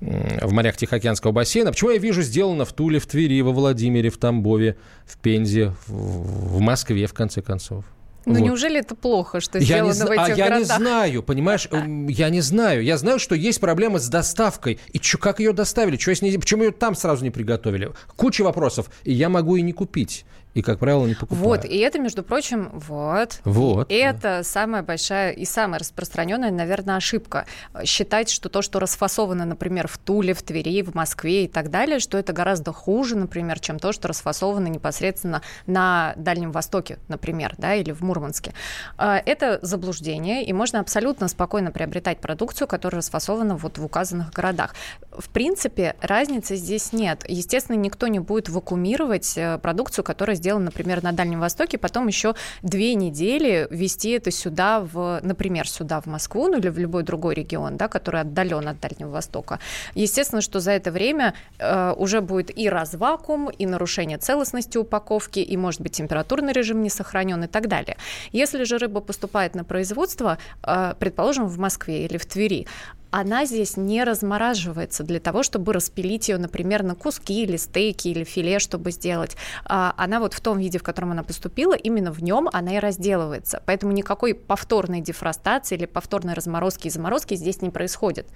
в 0.00 0.52
морях 0.52 0.76
Тихоокеанского 0.76 1.32
бассейна, 1.32 1.70
почему 1.70 1.90
я 1.90 1.98
вижу 1.98 2.22
сделано 2.22 2.64
в 2.64 2.72
Туле, 2.72 2.98
в 2.98 3.06
Твери, 3.06 3.40
во 3.40 3.52
Владимире, 3.52 4.10
в 4.10 4.18
Тамбове, 4.18 4.76
в 5.04 5.18
Пензе, 5.18 5.72
в, 5.86 6.56
в 6.56 6.60
Москве, 6.60 7.06
в 7.06 7.14
конце 7.14 7.42
концов? 7.42 7.84
Ну, 8.26 8.34
вот. 8.34 8.44
неужели 8.44 8.80
это 8.80 8.96
плохо, 8.96 9.40
что 9.40 9.60
сделано 9.60 9.92
я 9.92 9.94
не, 9.94 10.08
в 10.08 10.10
этих 10.10 10.20
а 10.20 10.36
городах? 10.36 10.38
Я 10.38 10.58
не 10.58 10.64
знаю, 10.64 11.22
понимаешь, 11.22 11.68
я 12.08 12.28
не 12.28 12.40
знаю. 12.40 12.82
Я 12.82 12.98
знаю, 12.98 13.20
что 13.20 13.36
есть 13.36 13.60
проблемы 13.60 14.00
с 14.00 14.08
доставкой. 14.08 14.80
И 14.92 14.98
чё, 14.98 15.16
как 15.16 15.38
ее 15.38 15.52
доставили? 15.52 15.96
Чё, 15.96 16.12
не, 16.20 16.36
почему 16.36 16.64
ее 16.64 16.72
там 16.72 16.96
сразу 16.96 17.22
не 17.22 17.30
приготовили? 17.30 17.92
Куча 18.16 18.42
вопросов. 18.42 18.90
И 19.04 19.12
я 19.12 19.28
могу 19.28 19.56
и 19.56 19.62
не 19.62 19.72
купить 19.72 20.26
и, 20.56 20.62
как 20.62 20.78
правило, 20.78 21.06
не 21.06 21.12
покупают. 21.12 21.44
Вот, 21.44 21.64
и 21.66 21.76
это, 21.76 21.98
между 21.98 22.22
прочим, 22.22 22.70
вот. 22.72 23.40
Вот. 23.44 23.92
И 23.92 23.94
это 23.94 24.40
самая 24.42 24.82
большая 24.82 25.32
и 25.32 25.44
самая 25.44 25.80
распространенная, 25.80 26.50
наверное, 26.50 26.96
ошибка. 26.96 27.44
Считать, 27.84 28.30
что 28.30 28.48
то, 28.48 28.62
что 28.62 28.80
расфасовано, 28.80 29.44
например, 29.44 29.86
в 29.86 29.98
Туле, 29.98 30.32
в 30.32 30.42
Твери, 30.42 30.80
в 30.80 30.94
Москве 30.94 31.44
и 31.44 31.46
так 31.46 31.68
далее, 31.68 31.98
что 31.98 32.16
это 32.16 32.32
гораздо 32.32 32.72
хуже, 32.72 33.16
например, 33.16 33.60
чем 33.60 33.78
то, 33.78 33.92
что 33.92 34.08
расфасовано 34.08 34.68
непосредственно 34.68 35.42
на 35.66 36.14
Дальнем 36.16 36.52
Востоке, 36.52 37.00
например, 37.08 37.54
да, 37.58 37.74
или 37.74 37.92
в 37.92 38.00
Мурманске. 38.00 38.54
А, 38.96 39.20
это 39.26 39.58
заблуждение, 39.60 40.42
и 40.42 40.54
можно 40.54 40.80
абсолютно 40.80 41.28
спокойно 41.28 41.70
приобретать 41.70 42.18
продукцию, 42.20 42.66
которая 42.66 43.00
расфасована 43.02 43.58
вот 43.58 43.76
в 43.76 43.84
указанных 43.84 44.32
городах. 44.32 44.74
В 45.10 45.28
принципе, 45.28 45.96
разницы 46.00 46.56
здесь 46.56 46.94
нет. 46.94 47.26
Естественно, 47.28 47.76
никто 47.76 48.06
не 48.06 48.20
будет 48.20 48.48
вакуумировать 48.48 49.36
э, 49.36 49.58
продукцию, 49.58 50.02
которая 50.02 50.38
сделано, 50.46 50.66
например, 50.66 51.02
на 51.02 51.12
Дальнем 51.12 51.40
Востоке, 51.40 51.76
потом 51.76 52.06
еще 52.06 52.34
две 52.62 52.94
недели 52.94 53.66
вести 53.70 54.10
это 54.10 54.30
сюда, 54.30 54.80
в, 54.80 55.18
например, 55.22 55.68
сюда, 55.68 56.00
в 56.00 56.06
Москву, 56.06 56.46
ну 56.46 56.58
или 56.58 56.68
в 56.68 56.78
любой 56.78 57.02
другой 57.02 57.34
регион, 57.34 57.76
да, 57.76 57.88
который 57.88 58.20
отдален 58.20 58.68
от 58.68 58.78
Дальнего 58.78 59.10
Востока. 59.10 59.58
Естественно, 59.96 60.40
что 60.40 60.60
за 60.60 60.70
это 60.70 60.92
время 60.92 61.34
э, 61.58 61.94
уже 61.98 62.20
будет 62.20 62.56
и 62.56 62.68
развакуум, 62.68 63.50
и 63.50 63.66
нарушение 63.66 64.18
целостности 64.18 64.78
упаковки, 64.78 65.40
и, 65.40 65.56
может 65.56 65.80
быть, 65.80 65.92
температурный 65.92 66.52
режим 66.52 66.80
не 66.80 66.90
сохранен 66.90 67.42
и 67.42 67.48
так 67.48 67.66
далее. 67.66 67.96
Если 68.30 68.62
же 68.64 68.78
рыба 68.78 69.00
поступает 69.00 69.56
на 69.56 69.64
производство, 69.64 70.38
э, 70.62 70.94
предположим, 71.00 71.48
в 71.48 71.58
Москве 71.58 72.04
или 72.04 72.18
в 72.18 72.26
Твери, 72.26 72.66
она 73.10 73.46
здесь 73.46 73.76
не 73.76 74.04
размораживается 74.04 75.04
для 75.04 75.20
того, 75.20 75.42
чтобы 75.42 75.72
распилить 75.72 76.28
ее, 76.28 76.38
например, 76.38 76.82
на 76.82 76.94
куски 76.94 77.42
или 77.42 77.56
стейки 77.56 78.08
или 78.08 78.24
филе, 78.24 78.58
чтобы 78.58 78.90
сделать. 78.90 79.36
А, 79.64 79.94
она 79.96 80.20
вот 80.20 80.34
в 80.34 80.40
том 80.40 80.58
виде, 80.58 80.78
в 80.78 80.82
котором 80.82 81.12
она 81.12 81.22
поступила, 81.22 81.74
именно 81.74 82.12
в 82.12 82.22
нем 82.22 82.48
она 82.52 82.76
и 82.76 82.78
разделывается. 82.78 83.62
Поэтому 83.66 83.92
никакой 83.92 84.34
повторной 84.34 85.00
дефростации 85.00 85.76
или 85.76 85.86
повторной 85.86 86.34
разморозки 86.34 86.88
и 86.88 86.90
заморозки 86.90 87.34
здесь 87.34 87.62
не 87.62 87.70
происходит. 87.70 88.26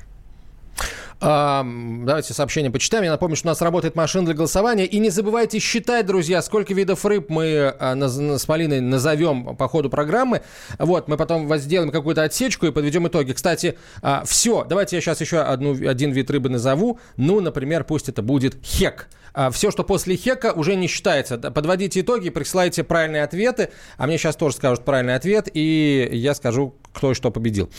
Давайте 1.20 2.32
сообщение 2.32 2.70
почитаем. 2.70 3.04
Я 3.04 3.10
напомню, 3.10 3.36
что 3.36 3.48
у 3.48 3.50
нас 3.50 3.60
работает 3.60 3.94
машина 3.94 4.24
для 4.24 4.34
голосования. 4.34 4.86
И 4.86 4.98
не 4.98 5.10
забывайте 5.10 5.58
считать, 5.58 6.06
друзья, 6.06 6.40
сколько 6.40 6.72
видов 6.72 7.04
рыб 7.04 7.28
мы 7.28 7.74
а, 7.78 7.94
с 8.08 8.46
Полиной 8.46 8.80
назовем 8.80 9.54
по 9.54 9.68
ходу 9.68 9.90
программы. 9.90 10.40
Вот, 10.78 11.08
мы 11.08 11.18
потом 11.18 11.54
сделаем 11.58 11.90
какую-то 11.90 12.22
отсечку 12.22 12.66
и 12.66 12.72
подведем 12.72 13.06
итоги. 13.06 13.32
Кстати, 13.32 13.76
а, 14.00 14.24
все. 14.24 14.64
Давайте 14.64 14.96
я 14.96 15.02
сейчас 15.02 15.20
еще 15.20 15.40
одну, 15.40 15.72
один 15.86 16.12
вид 16.12 16.30
рыбы 16.30 16.48
назову. 16.48 16.98
Ну, 17.18 17.40
например, 17.40 17.84
пусть 17.84 18.08
это 18.08 18.22
будет 18.22 18.56
хек. 18.64 19.08
А, 19.34 19.50
все, 19.50 19.70
что 19.70 19.84
после 19.84 20.16
хека, 20.16 20.52
уже 20.52 20.74
не 20.74 20.86
считается. 20.86 21.36
Подводите 21.38 22.00
итоги, 22.00 22.30
присылайте 22.30 22.82
правильные 22.82 23.24
ответы. 23.24 23.70
А 23.98 24.06
мне 24.06 24.16
сейчас 24.16 24.36
тоже 24.36 24.56
скажут 24.56 24.84
правильный 24.84 25.14
ответ, 25.14 25.48
и 25.52 26.08
я 26.12 26.34
скажу, 26.34 26.74
кто 26.92 27.12
и 27.12 27.14
что 27.14 27.30
победил. 27.30 27.70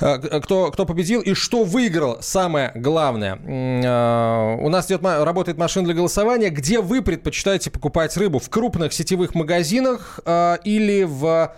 Э, 0.00 0.40
кто, 0.40 0.70
кто 0.70 0.86
победил 0.86 1.20
и 1.20 1.34
что 1.34 1.64
выиграл, 1.64 2.18
самое 2.20 2.72
главное. 2.74 3.36
Э, 3.36 4.56
у 4.60 4.68
нас 4.68 4.86
идет, 4.86 5.02
работает 5.02 5.58
машина 5.58 5.86
для 5.86 5.94
голосования. 5.94 6.50
Где 6.50 6.80
вы 6.80 7.02
предпочитаете 7.02 7.70
покупать 7.70 8.16
рыбу? 8.16 8.38
В 8.38 8.48
крупных 8.48 8.92
сетевых 8.92 9.34
магазинах 9.34 10.20
э, 10.24 10.56
или 10.64 11.04
в 11.04 11.52
Э, 11.52 11.54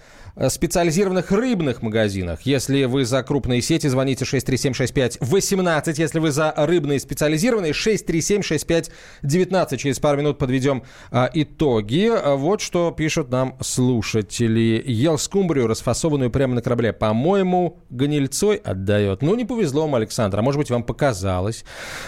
специализированных 0.48 1.30
рыбных 1.30 1.82
магазинах. 1.82 2.42
Если 2.42 2.84
вы 2.84 3.04
за 3.04 3.22
крупные 3.22 3.62
сети, 3.62 3.88
звоните 3.88 4.24
6376518. 4.24 5.94
Если 5.98 6.18
вы 6.18 6.30
за 6.30 6.52
рыбные 6.56 7.00
специализированные, 7.00 7.72
6376519. 7.72 9.76
Через 9.76 10.00
пару 10.00 10.18
минут 10.18 10.38
подведем 10.38 10.82
а, 11.10 11.30
итоги. 11.32 12.10
Вот 12.36 12.60
что 12.60 12.90
пишут 12.90 13.30
нам 13.30 13.56
слушатели. 13.60 14.82
Ел 14.86 15.18
скумбрию, 15.18 15.66
расфасованную 15.66 16.30
прямо 16.30 16.54
на 16.54 16.62
корабле. 16.62 16.92
По-моему, 16.92 17.80
гнильцой 17.90 18.56
отдает. 18.56 19.22
Ну, 19.22 19.34
не 19.34 19.44
повезло 19.44 19.82
вам, 19.82 19.96
Александр. 19.96 20.38
А 20.38 20.42
может 20.42 20.58
быть, 20.58 20.70
вам 20.70 20.84
показалось. 20.84 21.64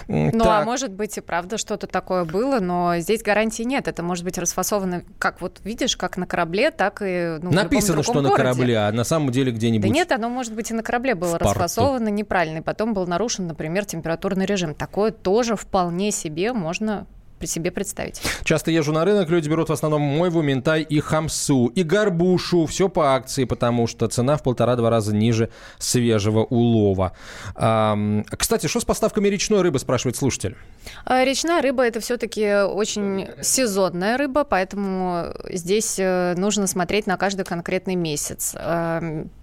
Ну, 0.08 0.28
а 0.28 0.32
так. 0.32 0.62
а 0.62 0.64
может 0.64 0.92
быть 0.92 1.16
и 1.18 1.20
правда 1.20 1.58
что-то 1.58 1.86
такое 1.86 2.24
было, 2.24 2.60
но 2.60 2.98
здесь 2.98 3.22
гарантии 3.22 3.62
нет. 3.62 3.88
Это 3.88 4.02
может 4.02 4.24
быть 4.24 4.38
расфасовано, 4.38 5.02
как 5.18 5.40
вот 5.40 5.60
видишь, 5.64 5.96
как 5.96 6.16
на 6.16 6.26
корабле, 6.26 6.70
так 6.70 7.02
и 7.04 7.38
ну, 7.40 7.50
Написано, 7.50 8.02
что 8.02 8.13
что 8.20 8.30
на 8.30 8.36
корабле, 8.36 8.78
а 8.78 8.92
на 8.92 9.04
самом 9.04 9.30
деле 9.30 9.52
где-нибудь. 9.52 9.88
Да 9.88 9.94
нет, 9.94 10.12
оно 10.12 10.28
может 10.28 10.54
быть 10.54 10.70
и 10.70 10.74
на 10.74 10.82
корабле 10.82 11.14
было 11.14 11.38
расфасовано 11.38 12.08
неправильно, 12.08 12.58
и 12.58 12.62
потом 12.62 12.94
был 12.94 13.06
нарушен, 13.06 13.46
например, 13.46 13.84
температурный 13.84 14.46
режим. 14.46 14.74
Такое 14.74 15.10
тоже 15.10 15.56
вполне 15.56 16.10
себе 16.10 16.52
можно 16.52 17.06
себе 17.46 17.70
представить. 17.70 18.20
Часто 18.44 18.70
езжу 18.70 18.92
на 18.92 19.04
рынок, 19.04 19.28
люди 19.28 19.48
берут 19.48 19.68
в 19.68 19.72
основном 19.72 20.02
мойву, 20.02 20.42
ментай 20.42 20.82
и 20.82 21.00
хамсу, 21.00 21.66
и 21.66 21.82
горбушу, 21.82 22.66
все 22.66 22.88
по 22.88 23.14
акции, 23.14 23.44
потому 23.44 23.86
что 23.86 24.06
цена 24.08 24.36
в 24.36 24.42
полтора-два 24.42 24.90
раза 24.90 25.14
ниже 25.14 25.50
свежего 25.78 26.44
улова. 26.44 27.12
Кстати, 27.54 28.66
что 28.66 28.80
с 28.80 28.84
поставками 28.84 29.28
речной 29.28 29.62
рыбы, 29.62 29.78
спрашивает 29.78 30.16
слушатель? 30.16 30.56
А, 31.04 31.24
речная 31.24 31.62
рыба– 31.62 31.84
это 31.86 32.00
все-таки 32.00 32.62
очень 32.62 33.28
сезонная 33.42 34.16
рыба, 34.18 34.44
поэтому 34.44 35.34
здесь 35.48 35.98
э, 35.98 36.34
нужно 36.36 36.66
смотреть 36.66 37.06
на 37.06 37.16
каждый 37.16 37.44
конкретный 37.44 37.94
месяц. 37.94 38.54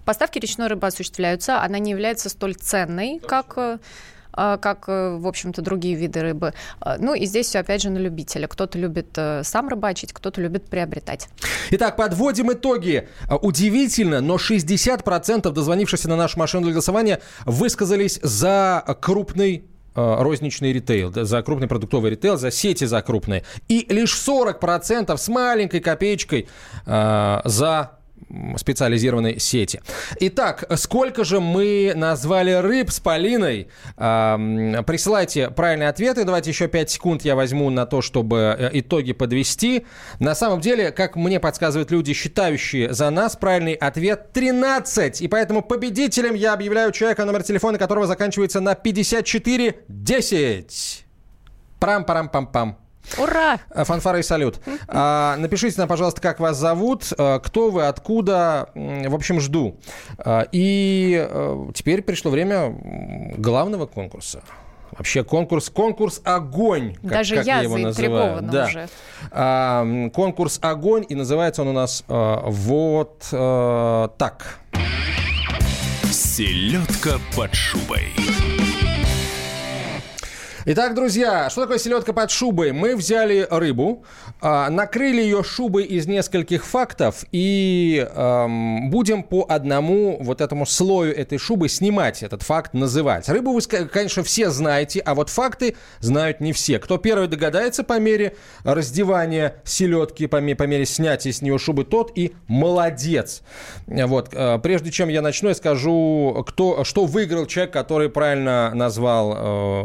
Поставки 0.04 0.38
речной 0.38 0.68
рыбы 0.68 0.86
осуществляются, 0.86 1.60
она 1.60 1.78
не 1.78 1.90
является 1.92 2.28
столь 2.28 2.54
ценной, 2.54 3.20
как 3.20 3.54
э, 3.56 3.78
как, 4.32 4.84
э, 4.88 5.16
в 5.16 5.26
общем-то, 5.26 5.62
другие 5.62 5.94
виды 5.94 6.20
рыбы. 6.20 6.54
А, 6.80 6.96
ну 6.98 7.14
и 7.14 7.26
здесь 7.26 7.46
все, 7.46 7.60
опять 7.60 7.82
же, 7.82 7.90
на 7.90 7.98
любителя. 7.98 8.46
Кто-то 8.48 8.78
любит 8.78 9.08
э, 9.16 9.42
сам 9.44 9.68
рыбачить, 9.68 10.12
кто-то 10.12 10.40
любит 10.40 10.64
приобретать. 10.64 11.28
Итак, 11.70 11.96
подводим 11.96 12.52
итоги. 12.52 13.08
А, 13.28 13.36
удивительно, 13.36 14.20
но 14.20 14.36
60% 14.36 15.50
дозвонившихся 15.50 16.08
на 16.08 16.16
нашу 16.16 16.38
машину 16.38 16.64
для 16.64 16.72
голосования 16.72 17.20
высказались 17.44 18.18
за 18.22 18.84
крупный 19.00 19.64
розничный 19.94 20.72
ритейл, 20.72 21.12
за 21.12 21.42
крупный 21.42 21.68
продуктовый 21.68 22.12
ритейл, 22.12 22.38
за 22.38 22.50
сети 22.50 22.86
за 22.86 23.02
крупные. 23.02 23.44
И 23.68 23.86
лишь 23.90 24.16
40% 24.16 25.14
с 25.14 25.28
маленькой 25.28 25.80
копеечкой 25.80 26.48
э, 26.86 27.40
за 27.44 27.90
специализированной 28.56 29.38
сети. 29.38 29.80
Итак, 30.20 30.64
сколько 30.76 31.24
же 31.24 31.40
мы 31.40 31.92
назвали 31.94 32.52
рыб 32.52 32.90
с 32.90 33.00
Полиной? 33.00 33.68
Присылайте 33.96 35.50
правильные 35.50 35.88
ответы. 35.88 36.24
Давайте 36.24 36.50
еще 36.50 36.68
5 36.68 36.90
секунд 36.90 37.22
я 37.22 37.34
возьму 37.34 37.70
на 37.70 37.86
то, 37.86 38.02
чтобы 38.02 38.56
э, 38.58 38.68
итоги 38.74 39.12
подвести. 39.12 39.86
На 40.18 40.34
самом 40.34 40.60
деле, 40.60 40.90
как 40.92 41.16
мне 41.16 41.40
подсказывают 41.40 41.90
люди, 41.90 42.12
считающие 42.12 42.92
за 42.92 43.08
нас, 43.10 43.36
правильный 43.36 43.72
ответ 43.74 44.32
13. 44.32 45.22
И 45.22 45.28
поэтому 45.28 45.62
победителем 45.62 46.34
я 46.34 46.54
объявляю 46.54 46.92
человека, 46.92 47.24
номер 47.24 47.42
телефона 47.42 47.78
которого 47.78 48.06
заканчивается 48.06 48.60
на 48.60 48.74
5410. 48.74 51.06
Прам-парам-пам-пам. 51.80 52.81
Ура! 53.18 53.58
Э, 53.70 53.84
фанфары 53.84 54.20
и 54.20 54.22
салют. 54.22 54.60
А, 54.88 55.36
напишите 55.36 55.78
нам, 55.78 55.88
пожалуйста, 55.88 56.20
как 56.20 56.40
вас 56.40 56.56
зовут, 56.56 57.12
э, 57.16 57.40
кто 57.42 57.70
вы, 57.70 57.86
откуда. 57.86 58.70
В 58.74 59.14
общем, 59.14 59.40
жду. 59.40 59.76
А, 60.18 60.46
и 60.52 61.26
э, 61.28 61.66
теперь 61.74 62.02
пришло 62.02 62.30
время 62.30 62.74
главного 63.36 63.86
конкурса. 63.86 64.42
Вообще 64.92 65.24
конкурс, 65.24 65.70
конкурс 65.70 66.20
огонь. 66.22 66.94
Как, 66.96 67.10
Даже 67.10 67.36
как 67.36 67.46
я, 67.46 67.56
я 67.56 67.62
его 67.62 67.78
называю. 67.78 68.42
Да. 68.42 68.66
уже. 68.66 68.88
А, 69.30 70.08
конкурс 70.10 70.58
огонь 70.62 71.06
и 71.08 71.14
называется 71.14 71.62
он 71.62 71.68
у 71.68 71.72
нас 71.72 72.04
а, 72.08 72.44
вот 72.46 73.26
а, 73.32 74.08
так. 74.18 74.58
Селедка 76.10 77.18
под 77.34 77.54
шубой. 77.54 78.12
Итак, 80.64 80.94
друзья, 80.94 81.50
что 81.50 81.62
такое 81.62 81.78
селедка 81.78 82.12
под 82.12 82.30
шубой? 82.30 82.70
Мы 82.70 82.94
взяли 82.94 83.48
рыбу, 83.50 84.04
а, 84.40 84.70
накрыли 84.70 85.20
ее 85.20 85.42
шубой 85.42 85.82
из 85.82 86.06
нескольких 86.06 86.64
фактов 86.64 87.24
и 87.32 88.06
эм, 88.14 88.88
будем 88.88 89.24
по 89.24 89.44
одному 89.48 90.18
вот 90.20 90.40
этому 90.40 90.64
слою 90.64 91.12
этой 91.12 91.38
шубы 91.38 91.68
снимать 91.68 92.22
этот 92.22 92.44
факт, 92.44 92.74
называть. 92.74 93.28
Рыбу 93.28 93.52
вы, 93.52 93.60
конечно, 93.60 94.22
все 94.22 94.50
знаете, 94.50 95.00
а 95.00 95.16
вот 95.16 95.30
факты 95.30 95.74
знают 95.98 96.38
не 96.38 96.52
все. 96.52 96.78
Кто 96.78 96.96
первый 96.96 97.26
догадается 97.26 97.82
по 97.82 97.98
мере 97.98 98.36
раздевания 98.62 99.56
селедки, 99.64 100.28
по, 100.28 100.36
мере, 100.36 100.54
по 100.54 100.62
мере 100.68 100.86
снятия 100.86 101.32
с 101.32 101.42
нее 101.42 101.58
шубы, 101.58 101.82
тот 101.82 102.12
и 102.16 102.34
молодец. 102.46 103.42
Вот. 103.88 104.28
Э, 104.32 104.60
прежде 104.62 104.92
чем 104.92 105.08
я 105.08 105.22
начну, 105.22 105.48
я 105.48 105.56
скажу, 105.56 106.44
кто, 106.46 106.84
что 106.84 107.06
выиграл 107.06 107.46
человек, 107.46 107.72
который 107.72 108.08
правильно 108.08 108.70
назвал 108.74 109.34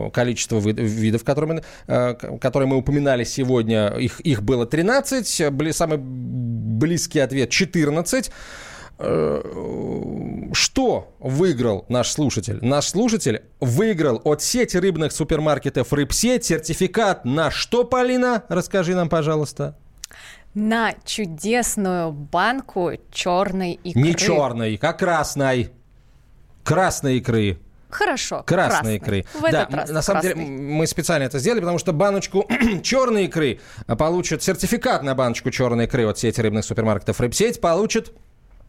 э, 0.07 0.11
количество 0.11 0.66
видов, 0.73 1.23
которые 1.23 1.55
мы, 1.55 1.63
э, 1.87 2.37
которые 2.39 2.67
мы 2.67 2.77
упоминали 2.77 3.23
сегодня. 3.23 3.87
Их, 3.89 4.19
их 4.21 4.43
было 4.43 4.65
13, 4.65 5.51
были 5.51 5.71
самый 5.71 5.97
близкий 5.97 7.19
ответ 7.19 7.49
14. 7.49 8.31
Э, 8.99 9.41
что 10.53 11.15
выиграл 11.19 11.85
наш 11.89 12.09
слушатель? 12.11 12.59
Наш 12.61 12.87
слушатель 12.87 13.43
выиграл 13.59 14.21
от 14.23 14.41
сети 14.41 14.77
рыбных 14.77 15.11
супермаркетов 15.11 15.93
«Рыбсеть» 15.93 16.45
сертификат 16.45 17.25
на 17.25 17.51
что, 17.51 17.83
Полина? 17.83 18.43
Расскажи 18.49 18.95
нам, 18.95 19.09
пожалуйста 19.09 19.75
на 20.57 20.93
чудесную 21.05 22.11
банку 22.11 22.93
черной 23.11 23.73
икры. 23.73 24.01
Не 24.01 24.15
черной, 24.15 24.79
а 24.81 24.93
красной. 24.93 25.69
Красной 26.63 27.17
икры. 27.17 27.59
Хорошо. 27.89 28.43
Красной 28.45 28.97
икры. 28.97 29.25
В 29.33 29.49
да, 29.49 29.67
раз 29.71 29.89
на 29.89 30.01
самом 30.01 30.21
красный. 30.21 30.43
деле 30.43 30.57
мы 30.57 30.87
специально 30.87 31.23
это 31.23 31.39
сделали, 31.39 31.61
потому 31.61 31.79
что 31.79 31.93
баночку 31.93 32.47
черной 32.83 33.25
икры 33.25 33.59
получит 33.97 34.43
сертификат 34.43 35.03
на 35.03 35.15
баночку 35.15 35.51
черной 35.51 35.85
икры 35.85 36.05
от 36.05 36.17
сети 36.17 36.41
рыбных 36.41 36.65
супермаркетов 36.65 37.19
«Рыбсеть» 37.19 37.61
получит 37.61 38.11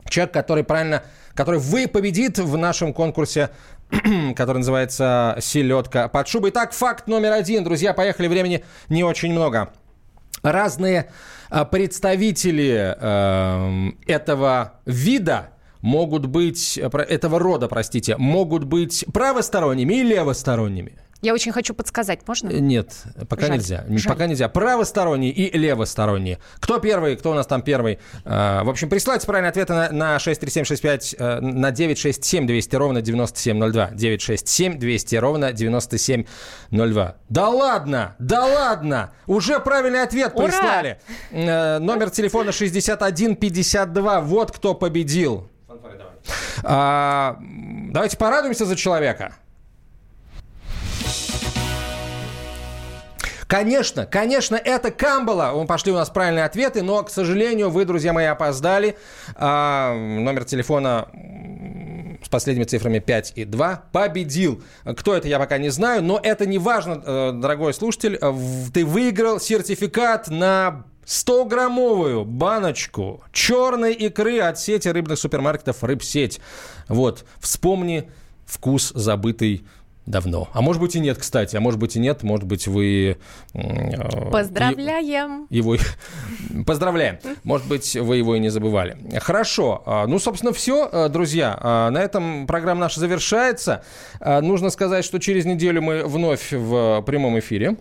человек, 0.09 0.33
который 0.33 0.65
правильно, 0.65 1.03
который 1.35 1.61
вы 1.61 1.89
победит 1.89 2.39
в 2.39 2.57
нашем 2.57 2.93
конкурсе, 2.93 3.51
который 4.37 4.59
называется 4.59 5.37
«Селедка 5.41 6.09
под 6.09 6.29
шубой». 6.29 6.51
Итак, 6.51 6.73
факт 6.73 7.09
номер 7.09 7.33
один. 7.33 7.65
Друзья, 7.65 7.93
поехали, 7.95 8.29
времени 8.29 8.65
не 8.89 9.03
очень 9.03 9.33
много. 9.33 9.71
Разные 10.43 11.11
а, 11.51 11.65
представители 11.65 12.97
э, 12.97 13.91
этого 14.07 14.75
вида 14.87 15.51
могут 15.81 16.27
быть, 16.27 16.79
э, 16.79 16.89
этого 16.99 17.39
рода, 17.39 17.69
простите, 17.69 18.17
могут 18.17 18.65
быть 18.65 19.05
правосторонними 19.13 19.95
и 19.95 20.03
левосторонними. 20.03 20.99
Я 21.21 21.35
очень 21.35 21.51
хочу 21.51 21.75
подсказать, 21.75 22.21
можно? 22.29 22.49
Э, 22.49 22.61
нет, 22.61 22.93
пока 23.29 23.47
Жаль. 23.47 23.57
нельзя. 23.57 23.85
Жаль. 23.89 24.13
Пока 24.13 24.27
нельзя. 24.27 24.49
Правосторонние 24.49 25.33
и 25.33 25.59
левосторонние. 25.59 26.39
Кто 26.61 26.79
первый, 26.79 27.17
кто 27.17 27.33
у 27.33 27.35
нас 27.35 27.47
там 27.47 27.63
первый? 27.63 27.99
А, 28.25 28.63
в 28.63 28.71
общем, 28.71 28.89
присылайте 28.89 29.27
правильные 29.27 29.51
ответы 29.51 29.73
на, 29.73 29.91
на 29.91 30.19
63765, 30.21 31.17
э, 31.19 31.41
на 31.41 31.73
967 31.73 32.47
200 32.47 32.77
ровно 32.77 33.03
9702. 33.03 33.91
967 33.95 34.79
200 34.79 35.17
ровно 35.17 35.53
9702. 35.53 37.17
Да 37.29 37.49
ладно, 37.49 38.15
да 38.21 38.45
ладно! 38.47 39.13
Уже 39.27 39.59
правильный 39.59 40.03
ответ 40.03 40.33
Ура! 40.37 40.47
прислали. 40.47 41.01
Номер 41.33 42.11
телефона 42.11 42.53
6152. 42.53 44.21
Вот 44.21 44.53
кто 44.53 44.75
победил. 44.75 45.49
А, 46.63 47.39
давайте 47.41 48.17
порадуемся 48.17 48.65
за 48.65 48.77
человека. 48.77 49.35
Конечно, 53.49 54.05
конечно, 54.05 54.57
это 54.57 54.91
Камбала. 54.91 55.53
Он 55.53 55.67
пошли 55.67 55.91
у 55.91 55.95
нас 55.95 56.11
правильные 56.11 56.45
ответы, 56.45 56.83
но, 56.83 57.03
к 57.03 57.09
сожалению, 57.09 57.71
вы, 57.71 57.87
друзья 57.87 58.13
мои, 58.13 58.27
опоздали. 58.27 58.99
А, 59.37 59.95
номер 59.95 60.45
телефона 60.45 61.09
с 62.23 62.29
последними 62.29 62.65
цифрами 62.65 62.99
5 62.99 63.33
и 63.37 63.45
2 63.47 63.85
победил. 63.91 64.63
Кто 64.85 65.17
это, 65.17 65.29
я 65.29 65.39
пока 65.39 65.57
не 65.57 65.71
знаю, 65.71 66.03
но 66.03 66.21
это 66.23 66.45
не 66.45 66.59
важно, 66.59 67.03
э, 67.05 67.33
дорогой 67.33 67.73
слушатель. 67.73 68.19
Ты 68.75 68.85
выиграл 68.85 69.41
сертификат 69.41 70.29
на 70.29 70.85
100-граммовую 71.09 72.27
баночку 72.27 73.23
черной 73.33 73.95
икры 73.95 74.41
от 74.41 74.59
сети 74.59 74.89
рыбных 74.89 75.19
супермаркетов 75.19 75.83
«Рыбсеть». 75.83 76.39
Вот, 76.87 77.25
вспомни 77.41 78.11
вкус 78.45 78.93
забытый 78.95 79.65
давно. 80.05 80.49
А 80.53 80.61
может 80.61 80.83
быть 80.83 80.97
и 80.97 81.01
нет, 81.01 81.17
кстати. 81.17 81.57
А 81.57 81.61
может 81.61 81.81
быть 81.81 81.97
и 81.97 81.99
нет. 81.99 82.23
Может 82.23 82.47
быть 82.47 82.67
вы... 82.67 83.19
Э, 83.55 84.31
Поздравляем! 84.31 85.47
Его... 85.51 85.77
Поздравляем! 86.67 87.19
Может 87.43 87.67
быть, 87.69 87.95
вы 87.97 88.17
его 88.17 88.37
и 88.37 88.39
не 88.39 88.49
забывали. 88.49 88.97
Хорошо. 89.19 89.83
А, 89.87 90.07
ну, 90.07 90.19
собственно, 90.19 90.53
все, 90.53 90.89
э, 90.91 91.09
друзья. 91.09 91.59
А, 91.61 91.91
на 91.91 91.99
этом 91.99 92.47
программа 92.47 92.81
наша 92.81 93.01
завершается. 93.01 93.83
А, 94.21 94.41
нужно 94.41 94.71
сказать, 94.71 95.05
что 95.05 95.19
через 95.19 95.45
неделю 95.45 95.83
мы 95.83 96.05
вновь 96.05 96.53
в 96.53 97.03
прямом 97.07 97.39
эфире 97.39 97.77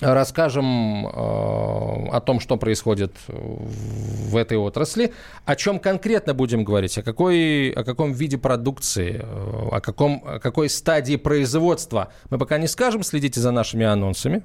расскажем 0.00 1.06
э, 1.06 1.10
о 1.10 2.20
том, 2.24 2.40
что 2.40 2.56
происходит 2.56 3.12
в 3.28 4.36
этой 4.36 4.56
отрасли, 4.58 5.12
о 5.44 5.56
чем 5.56 5.78
конкретно 5.78 6.34
будем 6.34 6.64
говорить, 6.64 6.98
о, 6.98 7.02
какой, 7.02 7.70
о 7.70 7.84
каком 7.84 8.12
виде 8.12 8.38
продукции, 8.38 9.20
э, 9.22 9.68
о, 9.70 9.80
каком, 9.80 10.22
о 10.26 10.38
какой 10.40 10.68
стадии 10.68 11.16
производства. 11.16 12.12
Мы 12.30 12.38
пока 12.38 12.58
не 12.58 12.66
скажем, 12.66 13.02
следите 13.02 13.40
за 13.40 13.50
нашими 13.50 13.86
анонсами. 13.86 14.42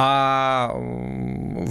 А 0.00 0.76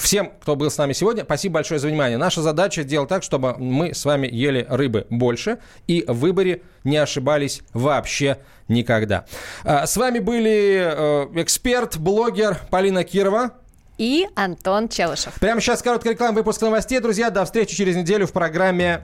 всем, 0.02 0.34
кто 0.42 0.58
был 0.58 0.70
с 0.70 0.78
нами 0.78 0.92
сегодня, 0.92 1.24
спасибо 1.24 1.56
большое 1.56 1.80
за 1.80 1.88
внимание. 1.88 2.18
Наша 2.18 2.42
задача 2.42 2.84
сделать 2.84 3.08
так, 3.08 3.24
чтобы 3.24 3.56
мы 3.58 3.94
с 3.94 4.04
вами 4.04 4.28
ели 4.28 4.68
рыбы 4.70 5.08
больше 5.10 5.60
и 5.88 6.04
в 6.06 6.20
выборе 6.20 6.62
не 6.84 6.98
ошибались 6.98 7.62
вообще 7.72 8.40
никогда. 8.68 9.26
А, 9.64 9.88
с 9.88 9.96
вами 9.96 10.20
были 10.20 11.32
э, 11.34 11.42
эксперт, 11.42 11.98
блогер 11.98 12.60
Полина 12.70 13.06
Кирова 13.06 13.52
и 13.98 14.28
Антон 14.36 14.90
Челышев. 14.90 15.34
Прямо 15.40 15.62
сейчас 15.62 15.82
короткая 15.82 16.12
реклама, 16.12 16.34
выпуск 16.34 16.62
новостей. 16.62 17.00
Друзья, 17.00 17.30
до 17.30 17.46
встречи 17.46 17.78
через 17.78 17.96
неделю 17.96 18.28
в 18.28 18.34
программе 18.34 19.04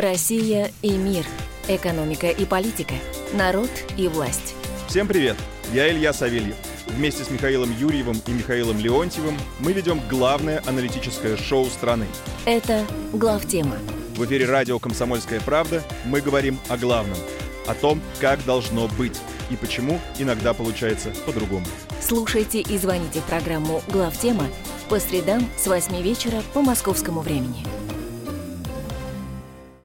Россия 0.00 0.72
и 0.80 0.92
мир. 0.92 1.26
Экономика 1.68 2.28
и 2.28 2.46
политика. 2.46 2.94
Народ 3.34 3.68
и 3.98 4.08
власть. 4.08 4.54
Всем 4.88 5.06
привет! 5.06 5.36
Я 5.74 5.90
Илья 5.92 6.14
Савельев. 6.14 6.56
Вместе 6.86 7.22
с 7.22 7.30
Михаилом 7.30 7.70
Юрьевым 7.78 8.20
и 8.26 8.30
Михаилом 8.30 8.78
Леонтьевым 8.78 9.36
мы 9.58 9.72
ведем 9.72 10.00
главное 10.08 10.62
аналитическое 10.66 11.36
шоу 11.36 11.66
страны. 11.66 12.06
Это 12.46 12.86
«Главтема». 13.12 13.76
В 14.16 14.24
эфире 14.24 14.46
радио 14.46 14.78
«Комсомольская 14.78 15.40
правда» 15.40 15.82
мы 16.06 16.22
говорим 16.22 16.58
о 16.68 16.78
главном. 16.78 17.18
О 17.66 17.74
том, 17.74 18.00
как 18.20 18.42
должно 18.46 18.88
быть 18.88 19.20
и 19.50 19.56
почему 19.56 20.00
иногда 20.18 20.54
получается 20.54 21.10
по-другому. 21.26 21.66
Слушайте 22.00 22.60
и 22.60 22.78
звоните 22.78 23.20
в 23.20 23.24
программу 23.24 23.82
«Главтема» 23.88 24.46
по 24.88 24.98
средам 24.98 25.46
с 25.58 25.66
8 25.66 26.00
вечера 26.00 26.42
по 26.54 26.62
московскому 26.62 27.20
времени. 27.20 27.66